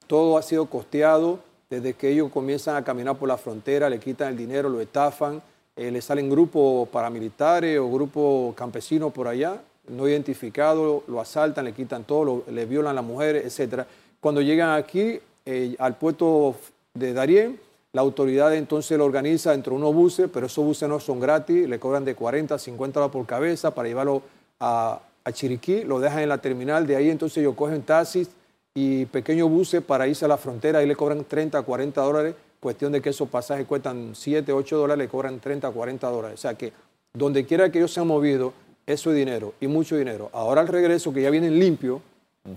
Todo 0.07 0.37
ha 0.37 0.41
sido 0.41 0.65
costeado 0.65 1.39
desde 1.69 1.93
que 1.93 2.09
ellos 2.09 2.31
comienzan 2.31 2.75
a 2.75 2.83
caminar 2.83 3.17
por 3.17 3.27
la 3.27 3.37
frontera, 3.37 3.89
le 3.89 3.99
quitan 3.99 4.29
el 4.29 4.37
dinero, 4.37 4.69
lo 4.69 4.81
estafan, 4.81 5.41
eh, 5.75 5.91
le 5.91 6.01
salen 6.01 6.29
grupos 6.29 6.89
paramilitares 6.89 7.77
o 7.79 7.89
grupos 7.91 8.55
campesinos 8.55 9.13
por 9.13 9.27
allá, 9.27 9.61
no 9.87 10.07
identificados, 10.07 11.03
lo 11.07 11.21
asaltan, 11.21 11.65
le 11.65 11.73
quitan 11.73 12.03
todo, 12.03 12.43
le 12.49 12.65
violan 12.65 12.91
a 12.91 12.95
las 12.95 13.03
mujeres, 13.03 13.59
etc. 13.59 13.83
Cuando 14.19 14.41
llegan 14.41 14.71
aquí 14.71 15.19
eh, 15.45 15.75
al 15.79 15.95
puerto 15.95 16.55
de 16.99 17.13
Darien. 17.13 17.59
La 17.91 18.01
autoridad 18.01 18.53
entonces 18.53 18.97
lo 18.97 19.05
organiza 19.05 19.53
entre 19.53 19.73
unos 19.73 19.93
buses, 19.95 20.29
pero 20.31 20.45
esos 20.45 20.63
buses 20.63 20.87
no 20.87 20.99
son 20.99 21.19
gratis, 21.19 21.67
le 21.67 21.79
cobran 21.79 22.05
de 22.05 22.13
40 22.13 22.53
a 22.53 22.59
50 22.59 22.99
dólares 22.99 23.13
por 23.13 23.25
cabeza 23.25 23.73
para 23.73 23.87
llevarlo 23.87 24.21
a, 24.59 25.01
Chiriquí, 25.31 25.83
lo 25.83 25.99
dejan 25.99 26.21
en 26.21 26.29
la 26.29 26.39
terminal, 26.39 26.87
de 26.87 26.95
ahí 26.95 27.09
entonces 27.11 27.37
ellos 27.37 27.53
cogen 27.53 27.83
taxis 27.83 28.29
y 28.73 29.05
pequeños 29.05 29.47
buses 29.47 29.83
para 29.83 30.07
irse 30.07 30.25
a 30.25 30.27
la 30.27 30.37
frontera, 30.37 30.79
ahí 30.79 30.87
le 30.87 30.95
cobran 30.95 31.23
30 31.23 31.59
a 31.59 31.61
40 31.61 32.01
dólares, 32.01 32.35
cuestión 32.59 32.91
de 32.91 32.99
que 32.99 33.09
esos 33.09 33.29
pasajes 33.29 33.67
cuestan 33.67 34.15
7, 34.15 34.51
8 34.51 34.77
dólares, 34.77 35.05
le 35.05 35.07
cobran 35.07 35.39
30 35.39 35.67
a 35.67 35.71
40 35.71 36.09
dólares. 36.09 36.39
O 36.39 36.41
sea 36.41 36.55
que 36.55 36.73
donde 37.13 37.45
quiera 37.45 37.71
que 37.71 37.77
ellos 37.77 37.93
se 37.93 37.99
han 37.99 38.07
movido, 38.07 38.53
eso 38.87 39.11
es 39.11 39.17
dinero 39.17 39.53
y 39.59 39.67
mucho 39.67 39.97
dinero. 39.97 40.29
Ahora 40.33 40.61
al 40.61 40.67
regreso, 40.67 41.13
que 41.13 41.21
ya 41.21 41.29
vienen 41.29 41.59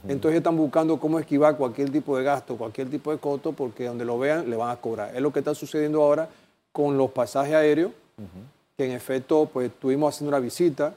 entonces 0.08 0.38
están 0.38 0.56
buscando 0.56 0.98
cómo 0.98 1.18
esquivar 1.18 1.56
cualquier 1.56 1.90
tipo 1.90 2.16
de 2.16 2.24
gasto, 2.24 2.56
cualquier 2.56 2.88
tipo 2.88 3.10
de 3.10 3.18
costo, 3.18 3.52
porque 3.52 3.86
donde 3.86 4.04
lo 4.04 4.18
vean 4.18 4.48
le 4.48 4.56
van 4.56 4.70
a 4.70 4.76
cobrar. 4.76 5.14
Es 5.14 5.20
lo 5.20 5.32
que 5.32 5.40
está 5.40 5.54
sucediendo 5.54 6.02
ahora 6.02 6.28
con 6.72 6.96
los 6.96 7.10
pasajes 7.10 7.54
aéreos, 7.54 7.92
que 8.76 8.84
en 8.84 8.92
efecto 8.92 9.48
pues 9.52 9.68
estuvimos 9.68 10.14
haciendo 10.14 10.30
una 10.30 10.38
visita 10.38 10.94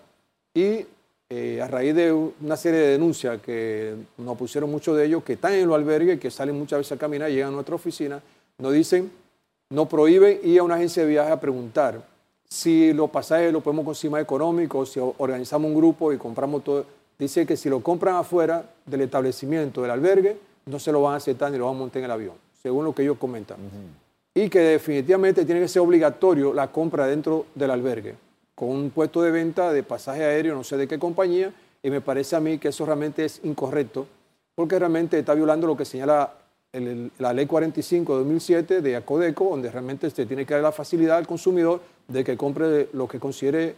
y 0.53 0.85
eh, 1.29 1.59
a 1.61 1.67
raíz 1.67 1.95
de 1.95 2.13
una 2.13 2.55
serie 2.55 2.79
de 2.79 2.87
denuncias 2.89 3.41
que 3.41 3.95
nos 4.17 4.37
pusieron 4.37 4.69
muchos 4.69 4.95
de 4.95 5.05
ellos, 5.05 5.23
que 5.23 5.33
están 5.33 5.53
en 5.53 5.67
los 5.67 5.75
albergues, 5.75 6.19
que 6.19 6.29
salen 6.29 6.57
muchas 6.57 6.79
veces 6.79 6.91
a 6.93 6.97
caminar, 6.97 7.29
llegan 7.29 7.49
a 7.49 7.51
nuestra 7.51 7.75
oficina, 7.75 8.21
nos 8.59 8.71
dicen, 8.71 9.11
nos 9.69 9.87
prohíben 9.87 10.39
ir 10.43 10.59
a 10.59 10.63
una 10.63 10.75
agencia 10.75 11.03
de 11.03 11.09
viaje 11.09 11.31
a 11.31 11.39
preguntar 11.39 12.01
si 12.47 12.93
los 12.93 13.09
pasajes 13.09 13.51
los 13.51 13.63
podemos 13.63 13.83
conseguir 13.83 14.11
más 14.11 14.21
económicos, 14.21 14.91
si 14.91 14.99
organizamos 14.99 15.69
un 15.69 15.75
grupo 15.75 16.13
y 16.13 16.17
compramos 16.17 16.63
todo 16.63 16.85
dice 17.17 17.45
que 17.45 17.57
si 17.57 17.69
lo 17.69 17.81
compran 17.81 18.15
afuera 18.15 18.63
del 18.85 19.01
establecimiento, 19.01 19.81
del 19.81 19.91
albergue, 19.91 20.37
no 20.65 20.79
se 20.79 20.91
lo 20.91 21.01
van 21.01 21.13
a 21.13 21.17
aceptar 21.17 21.51
ni 21.51 21.57
lo 21.57 21.65
van 21.65 21.75
a 21.75 21.79
montar 21.79 21.99
en 21.99 22.05
el 22.05 22.11
avión, 22.11 22.35
según 22.61 22.85
lo 22.85 22.93
que 22.93 23.03
ellos 23.03 23.17
comentan. 23.17 23.57
Y 24.33 24.49
que 24.49 24.59
definitivamente 24.59 25.45
tiene 25.45 25.61
que 25.61 25.67
ser 25.67 25.81
obligatorio 25.81 26.53
la 26.53 26.71
compra 26.71 27.07
dentro 27.07 27.45
del 27.55 27.71
albergue, 27.71 28.15
con 28.53 28.69
un 28.69 28.89
puesto 28.89 29.21
de 29.21 29.31
venta 29.31 29.71
de 29.71 29.83
pasaje 29.83 30.23
aéreo, 30.23 30.55
no 30.55 30.63
sé 30.63 30.77
de 30.77 30.87
qué 30.87 30.99
compañía, 30.99 31.53
y 31.81 31.89
me 31.89 32.01
parece 32.01 32.35
a 32.35 32.39
mí 32.39 32.57
que 32.57 32.69
eso 32.69 32.85
realmente 32.85 33.25
es 33.25 33.39
incorrecto, 33.43 34.07
porque 34.55 34.79
realmente 34.79 35.19
está 35.19 35.33
violando 35.33 35.67
lo 35.67 35.77
que 35.77 35.85
señala 35.85 36.33
la 37.19 37.31
ley 37.31 37.45
45 37.45 38.11
de 38.11 38.19
2007 38.19 38.81
de 38.81 38.95
ACODECO, 38.97 39.49
donde 39.51 39.71
realmente 39.71 40.09
se 40.09 40.25
tiene 40.25 40.45
que 40.45 40.55
dar 40.55 40.63
la 40.63 40.73
facilidad 40.73 41.17
al 41.17 41.27
consumidor 41.27 41.79
de 42.07 42.23
que 42.23 42.35
compre 42.35 42.89
lo 42.91 43.07
que 43.07 43.19
considere 43.19 43.75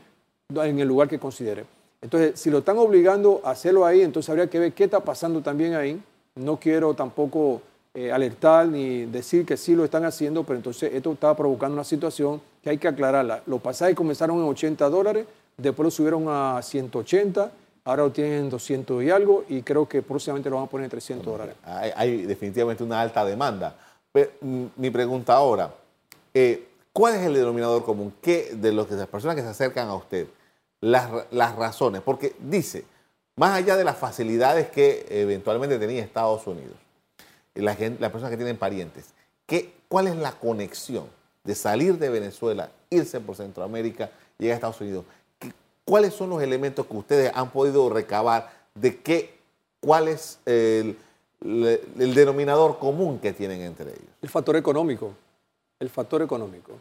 en 0.50 0.80
el 0.80 0.88
lugar 0.88 1.08
que 1.08 1.20
considere. 1.20 1.66
Entonces, 2.02 2.40
si 2.40 2.50
lo 2.50 2.60
están 2.60 2.78
obligando 2.78 3.42
a 3.44 3.52
hacerlo 3.52 3.86
ahí, 3.86 4.02
entonces 4.02 4.30
habría 4.30 4.48
que 4.48 4.60
ver 4.60 4.74
qué 4.74 4.84
está 4.84 5.00
pasando 5.00 5.42
también 5.42 5.74
ahí. 5.74 6.02
No 6.36 6.60
quiero 6.60 6.94
tampoco 6.94 7.62
eh, 7.94 8.12
alertar 8.12 8.68
ni 8.68 9.06
decir 9.06 9.46
que 9.46 9.58
sí 9.58 9.76
lo 9.76 9.84
están 9.84 10.06
haciendo, 10.06 10.44
pero 10.44 10.58
entonces 10.58 10.94
esto 10.94 11.14
estaba 11.14 11.36
provocando 11.36 11.74
una 11.74 11.84
situación 11.84 12.40
que 12.64 12.70
hay 12.70 12.78
que 12.78 12.88
aclararla. 12.88 13.42
Los 13.48 13.60
pasajes 13.60 13.96
comenzaron 13.96 14.38
en 14.38 14.44
80 14.44 14.88
dólares, 14.90 15.26
después 15.58 15.86
lo 15.86 15.90
subieron 15.90 16.26
a 16.28 16.62
180, 16.62 17.52
ahora 17.86 18.04
lo 18.04 18.12
tienen 18.12 18.52
200 18.52 19.04
y 19.04 19.10
algo, 19.10 19.46
y 19.50 19.64
creo 19.64 19.90
que 19.90 20.04
próximamente 20.04 20.48
lo 20.48 20.58
van 20.58 20.66
a 20.66 20.70
poner 20.70 20.86
en 20.86 20.92
300 20.92 21.26
dólares. 21.26 21.56
Hay, 21.64 22.28
definitivamente 22.28 22.84
una 22.84 23.02
alta 23.02 23.26
demanda. 23.26 23.76
Mi 24.76 24.92
pregunta 24.92 25.34
ahora, 25.34 25.74
eh, 26.36 26.68
¿cuál 26.94 27.16
es 27.16 27.22
el 27.22 27.34
denominador 27.34 27.84
común? 27.84 28.14
¿Qué 28.22 28.52
de 28.54 28.72
las 28.74 28.86
personas 29.08 29.36
que 29.36 29.42
se 29.42 29.48
acercan 29.48 29.88
a 29.88 29.96
usted? 29.96 30.28
Las, 30.80 31.10
las 31.32 31.56
razones, 31.56 32.02
porque 32.02 32.36
dice, 32.40 32.86
más 33.36 33.56
allá 33.56 33.76
de 33.76 33.84
las 33.84 33.98
facilidades 33.98 34.70
que 34.70 35.06
eventualmente 35.10 35.80
tenía 35.80 36.04
Estados 36.04 36.46
Unidos, 36.46 36.76
las 37.56 37.78
personas 37.78 38.30
que 38.30 38.38
tienen 38.38 38.58
parientes, 38.58 39.06
¿qué, 39.46 39.74
¿cuál 39.88 40.08
es 40.08 40.16
la 40.16 40.34
conexión 40.34 41.06
de 41.44 41.56
salir 41.56 41.98
de 41.98 42.10
Venezuela, 42.10 42.70
irse 42.90 43.20
por 43.20 43.36
Centroamérica, 43.36 44.12
llegar 44.38 44.54
a 44.54 44.56
Estados 44.56 44.82
Unidos? 44.82 45.06
¿Cuáles 45.86 46.14
son 46.14 46.30
los 46.30 46.42
elementos 46.44 46.86
que 46.86 46.98
ustedes 46.98 47.32
han 47.34 47.50
podido 47.52 47.90
recabar 47.90 48.52
de 48.76 48.98
qué, 48.98 49.38
cuál 49.80 50.10
es 50.10 50.40
el, 50.46 50.98
el 51.42 52.14
denominador 52.14 52.78
común 52.78 53.20
que 53.20 53.34
tienen 53.34 53.62
entre 53.62 53.92
ellos? 53.92 54.10
El 54.22 54.30
factor 54.30 54.58
económico. 54.58 55.14
El 55.80 55.90
factor 55.90 56.22
económico. 56.22 56.74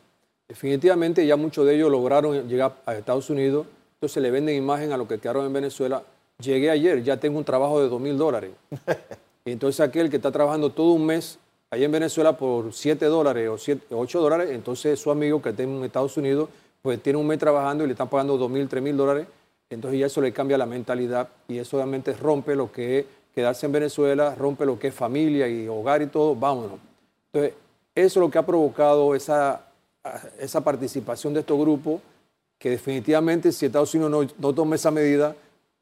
Definitivamente 0.48 1.26
ya 1.26 1.36
muchos 1.36 1.66
de 1.66 1.76
ellos 1.76 1.90
lograron 1.90 2.48
llegar 2.48 2.76
a 2.86 2.94
Estados 2.94 3.30
Unidos, 3.30 3.66
entonces 3.96 4.22
le 4.22 4.30
venden 4.30 4.56
imagen 4.56 4.92
a 4.92 4.96
lo 4.96 5.08
que 5.08 5.18
quedaron 5.18 5.46
en 5.46 5.52
Venezuela. 5.52 6.02
Llegué 6.38 6.70
ayer, 6.70 7.02
ya 7.02 7.16
tengo 7.18 7.38
un 7.38 7.44
trabajo 7.44 7.80
de 7.80 7.88
dos 7.88 8.00
mil 8.00 8.18
dólares. 8.18 8.50
Entonces 9.46 9.80
aquel 9.80 10.10
que 10.10 10.16
está 10.16 10.32
trabajando 10.32 10.70
todo 10.70 10.90
un 10.90 11.06
mes 11.06 11.38
allá 11.70 11.84
en 11.84 11.92
Venezuela 11.92 12.36
por 12.36 12.72
7 12.72 13.06
dólares 13.06 13.48
o 13.48 13.98
8 13.98 14.20
dólares, 14.20 14.50
entonces 14.50 14.98
su 14.98 15.10
amigo 15.10 15.40
que 15.40 15.50
está 15.50 15.62
en 15.62 15.84
Estados 15.84 16.16
Unidos, 16.16 16.48
pues 16.82 17.00
tiene 17.00 17.18
un 17.18 17.26
mes 17.26 17.38
trabajando 17.38 17.84
y 17.84 17.86
le 17.86 17.92
están 17.92 18.08
pagando 18.08 18.36
2 18.36 18.50
mil, 18.50 18.68
3 18.68 18.82
mil 18.82 18.96
dólares, 18.96 19.26
entonces 19.70 20.00
ya 20.00 20.06
eso 20.06 20.20
le 20.20 20.32
cambia 20.32 20.58
la 20.58 20.66
mentalidad 20.66 21.28
y 21.46 21.58
eso 21.58 21.76
obviamente 21.76 22.12
rompe 22.12 22.56
lo 22.56 22.72
que 22.72 22.98
es 22.98 23.06
quedarse 23.34 23.66
en 23.66 23.72
Venezuela, 23.72 24.34
rompe 24.34 24.66
lo 24.66 24.78
que 24.78 24.88
es 24.88 24.94
familia 24.94 25.46
y 25.46 25.68
hogar 25.68 26.02
y 26.02 26.06
todo, 26.06 26.34
vámonos. 26.34 26.78
Entonces, 27.32 27.54
eso 27.94 28.20
es 28.20 28.24
lo 28.24 28.30
que 28.30 28.38
ha 28.38 28.46
provocado 28.46 29.14
esa, 29.14 29.66
esa 30.38 30.62
participación 30.62 31.34
de 31.34 31.40
estos 31.40 31.58
grupos, 31.58 32.00
que 32.58 32.70
definitivamente 32.70 33.52
si 33.52 33.66
Estados 33.66 33.94
Unidos 33.94 34.10
no, 34.10 34.34
no 34.38 34.54
toma 34.54 34.76
esa 34.76 34.90
medida, 34.90 35.34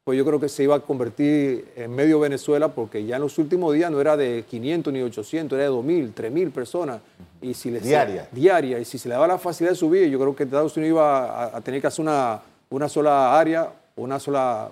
pues 0.05 0.19
yo 0.19 0.23
creo 0.23 0.39
que 0.39 0.49
se 0.49 0.61
iba 0.61 0.75
a 0.75 0.79
convertir 0.81 1.67
en 1.75 1.91
medio 1.95 2.19
Venezuela 2.19 2.67
porque 2.67 3.03
ya 3.03 3.15
en 3.15 3.23
los 3.23 3.39
últimos 3.39 3.73
días 3.73 3.89
no 3.89 3.99
era 3.99 4.15
de 4.15 4.45
500 4.47 4.93
ni 4.93 5.01
800, 5.01 5.57
era 5.57 5.67
de 5.67 5.75
2.000, 5.75 6.13
3.000 6.13 6.51
personas. 6.51 7.01
Y 7.41 7.55
si 7.55 7.71
diaria. 7.71 8.29
diaria. 8.31 8.77
Y 8.77 8.85
si 8.85 8.99
se 8.99 9.09
le 9.09 9.15
daba 9.15 9.25
la 9.25 9.39
facilidad 9.39 9.71
de 9.71 9.77
subir, 9.77 10.07
yo 10.07 10.19
creo 10.19 10.35
que 10.35 10.43
Estados 10.43 10.77
Unidos 10.77 10.97
iba 10.97 11.57
a, 11.57 11.61
tener 11.61 11.81
que 11.81 11.87
hacer 11.87 12.03
una, 12.03 12.39
una 12.69 12.87
sola 12.87 13.39
área, 13.39 13.67
una 13.95 14.19
sola, 14.19 14.69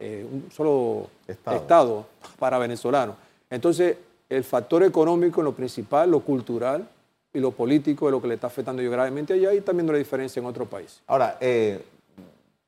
eh, 0.00 0.26
un 0.28 0.50
solo 0.50 1.10
estado. 1.28 2.06
para 2.40 2.58
venezolanos. 2.58 3.14
Entonces, 3.48 3.96
el 4.28 4.42
factor 4.42 4.82
económico, 4.82 5.42
lo 5.42 5.52
principal, 5.52 6.10
lo 6.10 6.20
cultural 6.20 6.88
y 7.32 7.40
lo 7.40 7.50
político 7.50 8.08
es 8.08 8.12
lo 8.12 8.20
que 8.20 8.28
le 8.28 8.34
está 8.34 8.48
afectando 8.48 8.82
yo 8.82 8.90
gravemente 8.90 9.32
allá 9.32 9.52
y 9.54 9.60
también 9.60 9.86
no 9.86 9.92
la 9.92 9.98
diferencia 9.98 10.40
en 10.40 10.46
otro 10.46 10.66
país. 10.66 11.00
Ahora, 11.06 11.38
eh, 11.40 11.82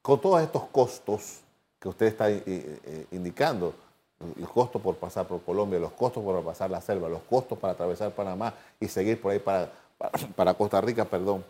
con 0.00 0.20
todos 0.20 0.42
estos 0.42 0.64
costos, 0.64 1.40
que 1.78 1.88
usted 1.88 2.06
está 2.06 2.30
eh, 2.30 2.42
eh, 2.46 3.06
indicando, 3.12 3.74
los 4.38 4.50
costos 4.50 4.80
por 4.80 4.96
pasar 4.96 5.26
por 5.26 5.42
Colombia, 5.42 5.78
los 5.78 5.92
costos 5.92 6.22
por 6.22 6.42
pasar 6.42 6.70
la 6.70 6.80
selva, 6.80 7.08
los 7.08 7.22
costos 7.22 7.58
para 7.58 7.74
atravesar 7.74 8.12
Panamá 8.12 8.54
y 8.80 8.88
seguir 8.88 9.20
por 9.20 9.32
ahí 9.32 9.38
para, 9.38 9.70
para, 10.34 10.54
Costa 10.54 10.80
Rica, 10.80 11.04
perdón. 11.04 11.44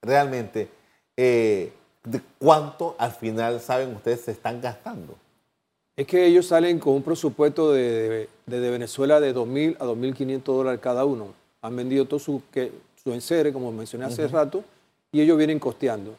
Realmente, 0.00 0.68
eh, 1.16 1.72
¿de 2.04 2.20
cuánto 2.38 2.96
al 2.98 3.12
final 3.12 3.60
saben 3.60 3.94
ustedes 3.94 4.22
se 4.22 4.30
están 4.32 4.60
gastando? 4.60 5.14
Es 5.96 6.06
que 6.06 6.24
ellos 6.24 6.46
salen 6.46 6.78
con 6.78 6.94
un 6.94 7.02
presupuesto 7.02 7.72
de, 7.72 8.28
de, 8.46 8.70
Venezuela 8.70 9.20
de 9.20 9.34
2.000 9.34 9.76
a 9.78 9.84
2.500 9.84 10.42
dólares 10.42 10.80
cada 10.82 11.04
uno. 11.04 11.34
Han 11.62 11.76
vendido 11.76 12.04
todo 12.04 12.20
su, 12.20 12.42
que, 12.52 12.72
su 13.02 13.12
enseres, 13.12 13.52
como 13.52 13.72
mencioné 13.72 14.04
hace 14.04 14.28
rato, 14.28 14.62
y 15.10 15.20
ellos 15.20 15.38
vienen 15.38 15.58
costeando. 15.58 16.14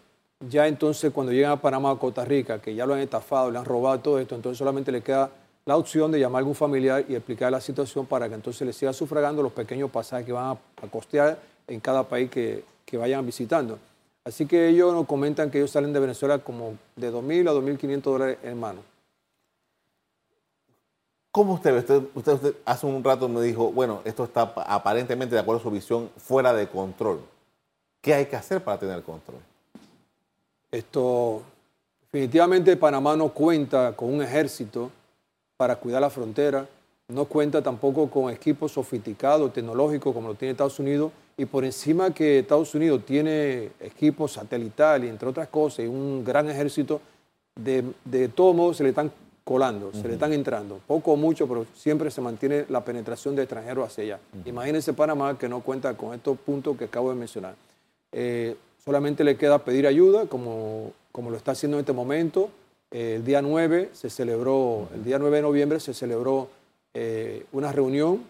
Ya 0.49 0.67
entonces 0.67 1.11
cuando 1.13 1.31
llegan 1.31 1.51
a 1.51 1.61
Panamá 1.61 1.91
o 1.91 1.99
Costa 1.99 2.25
Rica, 2.25 2.59
que 2.59 2.75
ya 2.75 2.85
lo 2.85 2.93
han 2.93 2.99
estafado, 2.99 3.49
le 3.51 3.59
han 3.59 3.65
robado 3.65 3.99
todo 3.99 4.19
esto, 4.19 4.35
entonces 4.35 4.57
solamente 4.57 4.91
le 4.91 5.01
queda 5.01 5.29
la 5.65 5.77
opción 5.77 6.11
de 6.11 6.19
llamar 6.19 6.39
a 6.39 6.39
algún 6.39 6.55
familiar 6.55 7.05
y 7.07 7.15
explicar 7.15 7.51
la 7.51 7.61
situación 7.61 8.05
para 8.05 8.27
que 8.27 8.35
entonces 8.35 8.65
le 8.67 8.73
siga 8.73 8.91
sufragando 8.91 9.41
los 9.41 9.53
pequeños 9.53 9.89
pasajes 9.89 10.25
que 10.25 10.33
van 10.33 10.57
a, 10.57 10.87
costear 10.89 11.39
en 11.67 11.79
cada 11.79 12.03
país 12.03 12.29
que, 12.29 12.63
vayan 12.93 13.25
visitando. 13.25 13.79
Así 14.23 14.45
que 14.45 14.69
ellos 14.69 14.93
nos 14.93 15.07
comentan 15.07 15.49
que 15.49 15.57
ellos 15.57 15.71
salen 15.71 15.91
de 15.93 15.99
Venezuela 15.99 16.37
como 16.37 16.77
de 16.95 17.11
2.000 17.11 17.49
a 17.49 17.53
2.500 17.53 18.01
dólares 18.01 18.37
en 18.43 18.59
mano. 18.59 18.81
¿Cómo 21.33 21.55
usted 21.55 21.73
ve? 21.87 22.09
usted, 22.13 22.55
hace 22.63 22.85
un 22.85 23.03
rato 23.03 23.27
me 23.27 23.41
dijo, 23.41 23.71
bueno, 23.71 24.01
esto 24.05 24.25
está 24.25 24.53
aparentemente, 24.55 25.33
de 25.33 25.41
acuerdo 25.41 25.61
a 25.61 25.63
su 25.63 25.71
visión, 25.71 26.11
fuera 26.15 26.53
de 26.53 26.67
control. 26.67 27.21
¿Qué 28.01 28.13
hay 28.13 28.27
que 28.27 28.35
hacer 28.35 28.63
para 28.63 28.77
tener 28.77 29.01
control? 29.01 29.39
Esto, 30.69 31.41
definitivamente 32.03 32.77
Panamá 32.77 33.15
no 33.15 33.29
cuenta 33.29 33.95
con 33.95 34.13
un 34.13 34.21
ejército 34.21 34.91
para 35.57 35.75
cuidar 35.75 36.01
la 36.01 36.11
frontera, 36.11 36.67
no 37.07 37.25
cuenta 37.25 37.63
tampoco 37.63 38.11
con 38.11 38.31
equipos 38.31 38.73
sofisticados, 38.73 39.53
tecnológicos 39.53 40.13
como 40.13 40.27
lo 40.27 40.35
tiene 40.35 40.51
Estados 40.51 40.77
Unidos, 40.77 41.11
y 41.35 41.45
por 41.45 41.65
encima 41.65 42.13
que 42.13 42.39
Estados 42.39 42.75
Unidos 42.75 43.03
tiene 43.07 43.71
equipos 43.79 44.33
satelitales, 44.33 45.09
entre 45.09 45.29
otras 45.29 45.47
cosas, 45.47 45.79
y 45.79 45.87
un 45.87 46.23
gran 46.23 46.47
ejército, 46.47 47.01
de, 47.55 47.83
de 48.05 48.27
todos 48.27 48.55
modos 48.55 48.77
se 48.77 48.83
le 48.83 48.89
están 48.89 49.11
colando, 49.43 49.91
se 49.91 50.07
le 50.07 50.13
están 50.13 50.31
entrando, 50.31 50.79
poco 50.87 51.13
o 51.13 51.15
mucho, 51.17 51.47
pero 51.47 51.65
siempre 51.75 52.09
se 52.09 52.21
mantiene 52.21 52.65
la 52.69 52.83
penetración 52.83 53.35
de 53.35 53.43
extranjeros 53.43 53.87
hacia 53.87 54.03
allá. 54.03 54.19
Imagínense 54.45 54.93
Panamá 54.93 55.37
que 55.37 55.49
no 55.49 55.61
cuenta 55.61 55.95
con 55.95 56.13
estos 56.13 56.37
puntos 56.37 56.77
que 56.77 56.85
acabo 56.85 57.09
de 57.09 57.15
mencionar. 57.15 57.55
Eh, 58.11 58.55
Solamente 58.83 59.23
le 59.23 59.37
queda 59.37 59.59
pedir 59.59 59.87
ayuda, 59.87 60.25
como, 60.25 60.91
como 61.13 61.29
lo 61.29 61.37
está 61.37 61.51
haciendo 61.51 61.77
en 61.77 61.81
este 61.81 61.93
momento. 61.93 62.49
Eh, 62.91 63.15
el 63.15 63.23
día 63.23 63.41
9 63.41 63.91
se 63.93 64.09
celebró, 64.09 64.89
el 64.93 65.05
día 65.05 65.17
9 65.19 65.37
de 65.37 65.41
noviembre 65.41 65.79
se 65.79 65.93
celebró 65.93 66.49
eh, 66.93 67.45
una 67.53 67.71
reunión 67.71 68.23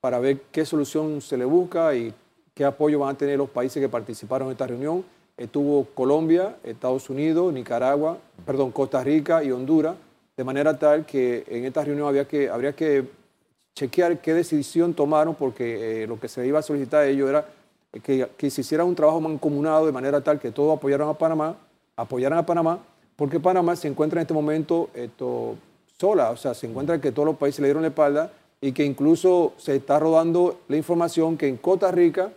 para 0.00 0.18
ver 0.18 0.40
qué 0.50 0.66
solución 0.66 1.20
se 1.20 1.36
le 1.36 1.44
busca 1.44 1.94
y 1.94 2.12
qué 2.54 2.64
apoyo 2.64 2.98
van 2.98 3.14
a 3.14 3.18
tener 3.18 3.38
los 3.38 3.48
países 3.48 3.80
que 3.80 3.88
participaron 3.88 4.48
en 4.48 4.52
esta 4.52 4.66
reunión. 4.66 5.04
Estuvo 5.36 5.84
Colombia, 5.94 6.56
Estados 6.64 7.08
Unidos, 7.08 7.52
Nicaragua, 7.52 8.18
perdón, 8.44 8.72
Costa 8.72 9.02
Rica 9.04 9.44
y 9.44 9.52
Honduras, 9.52 9.94
de 10.36 10.44
manera 10.44 10.78
tal 10.78 11.06
que 11.06 11.44
en 11.48 11.64
esta 11.64 11.84
reunión 11.84 12.08
había 12.08 12.26
que, 12.26 12.48
habría 12.48 12.72
que 12.74 13.08
chequear 13.74 14.20
qué 14.20 14.34
decisión 14.34 14.94
tomaron, 14.94 15.34
porque 15.34 16.02
eh, 16.02 16.06
lo 16.06 16.18
que 16.18 16.28
se 16.28 16.46
iba 16.46 16.58
a 16.58 16.62
solicitar 16.62 17.02
a 17.02 17.06
ellos 17.06 17.28
era 17.28 17.46
que, 18.02 18.50
se 18.50 18.60
hiciera 18.60 18.84
un 18.84 18.94
trabajo 18.94 19.20
mancomunado 19.20 19.86
de 19.86 19.92
manera 19.92 20.20
tal 20.20 20.40
que 20.40 20.50
todos 20.50 20.76
apoyaran 20.76 21.08
a 21.08 21.14
Panamá, 21.14 21.56
apoyaran 21.96 22.38
a 22.38 22.46
Panamá, 22.46 22.78
porque 23.16 23.38
Panamá 23.38 23.76
se 23.76 23.88
encuentra 23.88 24.20
en 24.20 24.22
este 24.22 24.34
momento 24.34 24.90
esto, 24.94 25.56
sola, 25.98 26.30
o 26.30 26.36
sea, 26.36 26.54
se 26.54 26.66
encuentra 26.66 27.00
que 27.00 27.12
todos 27.12 27.26
los 27.26 27.36
países 27.36 27.60
le 27.60 27.68
dieron 27.68 27.82
la 27.82 27.88
espalda 27.88 28.32
y 28.60 28.72
que 28.72 28.84
incluso 28.84 29.52
se 29.56 29.76
está 29.76 29.98
rodando 29.98 30.60
la 30.68 30.76
información 30.76 31.36
que 31.36 31.48
en 31.48 31.56
Costa 31.56 31.90
Rica, 31.90 32.32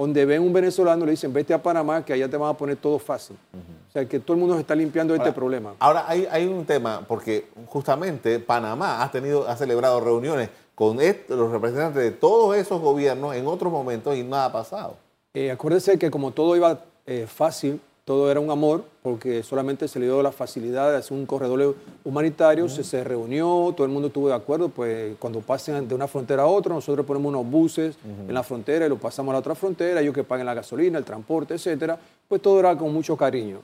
donde 0.00 0.24
ven 0.24 0.40
un 0.40 0.50
venezolano, 0.50 1.04
le 1.04 1.10
dicen, 1.10 1.30
vete 1.30 1.52
a 1.52 1.62
Panamá, 1.62 2.02
que 2.02 2.14
allá 2.14 2.26
te 2.26 2.36
van 2.38 2.48
a 2.48 2.54
poner 2.54 2.76
todo 2.78 2.98
fácil. 2.98 3.36
O 3.52 3.92
sea, 3.92 4.08
que 4.08 4.18
todo 4.18 4.32
el 4.32 4.40
mundo 4.40 4.54
se 4.54 4.62
está 4.62 4.74
limpiando 4.74 5.12
de 5.12 5.18
este 5.18 5.30
problema. 5.30 5.74
Ahora, 5.78 6.06
hay, 6.08 6.26
hay 6.30 6.46
un 6.46 6.64
tema, 6.64 7.04
porque 7.06 7.48
justamente 7.66 8.38
Panamá 8.38 9.02
ha, 9.02 9.10
tenido, 9.10 9.46
ha 9.46 9.54
celebrado 9.56 10.00
reuniones 10.00 10.48
con 10.74 10.96
los 10.96 11.50
representantes 11.50 12.02
de 12.02 12.12
todos 12.12 12.56
esos 12.56 12.80
gobiernos 12.80 13.34
en 13.34 13.46
otros 13.46 13.70
momentos 13.70 14.16
y 14.16 14.22
nada 14.22 14.46
ha 14.46 14.52
pasado. 14.52 14.96
Eh, 15.34 15.50
acuérdese 15.50 15.98
que 15.98 16.10
como 16.10 16.30
todo 16.30 16.56
iba 16.56 16.80
eh, 17.04 17.26
fácil, 17.28 17.78
todo 18.10 18.28
era 18.28 18.40
un 18.40 18.50
amor, 18.50 18.82
porque 19.04 19.44
solamente 19.44 19.86
se 19.86 20.00
le 20.00 20.06
dio 20.06 20.20
la 20.20 20.32
facilidad 20.32 20.90
de 20.90 20.96
hacer 20.96 21.16
un 21.16 21.26
corredor 21.26 21.76
humanitario, 22.02 22.68
se, 22.68 22.82
se, 22.82 23.04
reunió, 23.04 23.72
todo 23.76 23.86
el 23.86 23.92
mundo 23.92 24.08
estuvo 24.08 24.26
de 24.26 24.34
acuerdo, 24.34 24.68
pues 24.68 25.14
cuando 25.20 25.38
pasen 25.38 25.86
de 25.86 25.94
una 25.94 26.08
frontera 26.08 26.42
a 26.42 26.46
otra, 26.46 26.74
nosotros 26.74 27.06
ponemos 27.06 27.32
unos 27.32 27.48
buses 27.48 27.96
en 28.26 28.34
la 28.34 28.42
frontera 28.42 28.86
y 28.86 28.88
lo 28.88 28.96
pasamos 28.96 29.30
a 29.30 29.34
la 29.34 29.38
otra 29.38 29.54
frontera, 29.54 30.00
ellos 30.00 30.12
que 30.12 30.24
paguen 30.24 30.44
la 30.44 30.54
gasolina, 30.54 30.98
el 30.98 31.04
transporte, 31.04 31.54
etcétera, 31.54 32.00
pues 32.26 32.42
todo 32.42 32.58
era 32.58 32.76
con 32.76 32.92
mucho 32.92 33.16
cariño. 33.16 33.60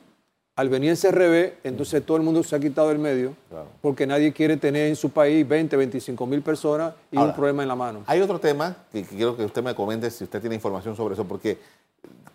Al 0.55 0.69
venir 0.69 0.93
ese 0.93 1.11
revés, 1.11 1.55
entonces 1.65 2.07
todo 2.07 2.17
el 2.17 2.23
mundo 2.23 2.45
se 2.45 2.55
ha 2.55 2.61
quitado 2.61 2.91
del 2.91 3.01
medio, 3.01 3.35
porque 3.83 4.07
nadie 4.07 4.33
quiere 4.33 4.57
tener 4.57 4.87
en 4.87 4.95
su 4.95 5.11
país 5.11 5.47
20, 5.47 5.77
25 5.77 6.25
mil 6.25 6.41
personas 6.41 6.95
y 7.11 7.19
un 7.19 7.35
problema 7.35 7.63
en 7.63 7.69
la 7.69 7.75
mano. 7.75 8.05
Hay 8.07 8.21
otro 8.21 8.39
tema 8.39 8.77
que, 8.93 9.03
quiero 9.03 9.37
que 9.37 9.45
usted 9.45 9.65
me 9.65 9.75
comente 9.75 10.09
si 10.09 10.23
usted 10.23 10.41
tiene 10.41 10.55
información 10.55 10.95
sobre 10.95 11.15
eso, 11.15 11.25
porque 11.25 11.59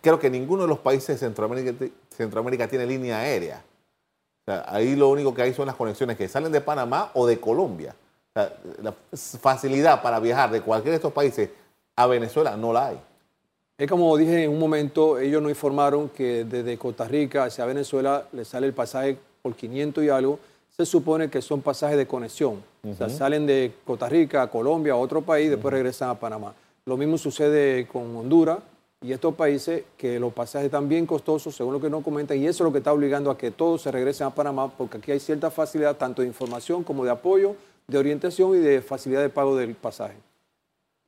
creo 0.02 0.18
que 0.18 0.28
ninguno 0.28 0.62
de 0.62 0.68
los 0.68 0.80
países 0.80 1.18
de 1.18 1.26
Centroamérica, 1.26 1.86
Centroamérica 2.10 2.68
tiene 2.68 2.84
línea 2.84 3.20
aérea. 3.20 3.62
ahí 4.66 4.96
lo 4.96 5.08
único 5.08 5.32
que 5.32 5.42
hay 5.42 5.54
son 5.54 5.66
las 5.66 5.76
conexiones 5.76 6.18
que 6.18 6.28
salen 6.28 6.52
de 6.52 6.60
Panamá 6.60 7.12
o 7.14 7.26
de 7.26 7.40
Colombia. 7.40 7.94
la 8.34 8.94
facilidad 9.40 10.02
para 10.02 10.18
viajar 10.18 10.50
de 10.50 10.60
cualquiera 10.60 10.92
de 10.92 10.96
estos 10.96 11.12
países 11.12 11.48
a 11.96 12.06
Venezuela 12.06 12.56
no 12.56 12.72
la 12.72 12.88
hay. 12.88 13.00
Es 13.78 13.88
como 13.88 14.16
dije 14.16 14.44
en 14.44 14.50
un 14.50 14.58
momento, 14.58 15.18
ellos 15.18 15.40
nos 15.40 15.50
informaron 15.50 16.08
que 16.08 16.44
desde 16.44 16.76
Costa 16.76 17.06
Rica 17.06 17.44
hacia 17.44 17.64
Venezuela 17.64 18.26
le 18.32 18.44
sale 18.44 18.66
el 18.66 18.74
pasaje 18.74 19.16
por 19.40 19.54
500 19.54 20.04
y 20.04 20.08
algo. 20.08 20.38
Se 20.76 20.86
supone 20.86 21.30
que 21.30 21.42
son 21.42 21.60
pasajes 21.60 21.96
de 21.96 22.06
conexión. 22.06 22.62
O 22.88 22.94
sea, 22.94 23.08
salen 23.08 23.46
de 23.46 23.72
Costa 23.84 24.08
Rica 24.08 24.42
a 24.42 24.46
Colombia, 24.48 24.94
a 24.94 24.96
otro 24.96 25.22
país, 25.22 25.50
después 25.50 25.72
regresan 25.72 26.10
a 26.10 26.14
Panamá. 26.14 26.54
Lo 26.86 26.96
mismo 26.96 27.18
sucede 27.18 27.86
con 27.86 28.16
Honduras 28.16 28.58
y 29.02 29.12
estos 29.12 29.34
países 29.34 29.84
que 29.96 30.18
los 30.20 30.32
pasajes 30.32 30.66
están 30.66 30.88
bien 30.88 31.06
costosos, 31.06 31.54
según 31.56 31.74
lo 31.74 31.80
que 31.80 31.90
nos 31.90 32.04
comentan, 32.04 32.38
y 32.38 32.46
eso 32.46 32.62
es 32.62 32.66
lo 32.66 32.72
que 32.72 32.78
está 32.78 32.92
obligando 32.92 33.30
a 33.30 33.36
que 33.36 33.50
todos 33.50 33.82
se 33.82 33.90
regresen 33.90 34.28
a 34.28 34.30
Panamá, 34.30 34.70
porque 34.76 34.98
aquí 34.98 35.12
hay 35.12 35.20
cierta 35.20 35.50
facilidad 35.50 35.96
tanto 35.96 36.22
de 36.22 36.28
información 36.28 36.84
como 36.84 37.04
de 37.04 37.10
apoyo, 37.10 37.56
de 37.88 37.98
orientación 37.98 38.54
y 38.54 38.58
de 38.58 38.80
facilidad 38.80 39.20
de 39.20 39.28
pago 39.28 39.56
del 39.56 39.74
pasaje. 39.74 40.14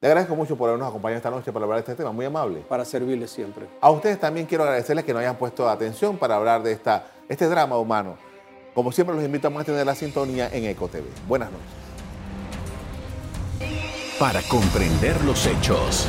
Le 0.00 0.09
agradezco 0.09 0.37
mucho 0.37 0.57
por 0.57 0.68
habernos 0.68 0.88
acompañado 0.88 1.16
esta 1.16 1.30
noche 1.30 1.50
para 1.50 1.64
hablar 1.64 1.78
de 1.78 1.92
este 1.92 1.94
tema, 1.94 2.12
muy 2.12 2.26
amable. 2.26 2.61
Para 2.68 2.85
servirles 2.85 3.30
siempre. 3.30 3.66
A 3.80 3.90
ustedes 3.90 4.20
también 4.20 4.46
quiero 4.46 4.64
agradecerles 4.64 5.04
que 5.04 5.14
nos 5.14 5.20
hayan 5.20 5.37
puesto 5.37 5.66
atención 5.68 6.18
para 6.18 6.37
hablar 6.37 6.62
de 6.62 6.72
esta, 6.72 7.07
este 7.28 7.46
drama 7.46 7.78
humano. 7.78 8.18
Como 8.74 8.92
siempre, 8.92 9.14
los 9.14 9.24
invitamos 9.24 9.62
a 9.62 9.64
tener 9.64 9.87
la 9.87 9.94
sintonía 9.94 10.48
en 10.52 10.64
EcoTV. 10.64 11.04
Buenas 11.28 11.50
noches. 11.50 11.66
Para 14.18 14.42
comprender 14.42 15.24
los 15.24 15.46
hechos. 15.46 16.09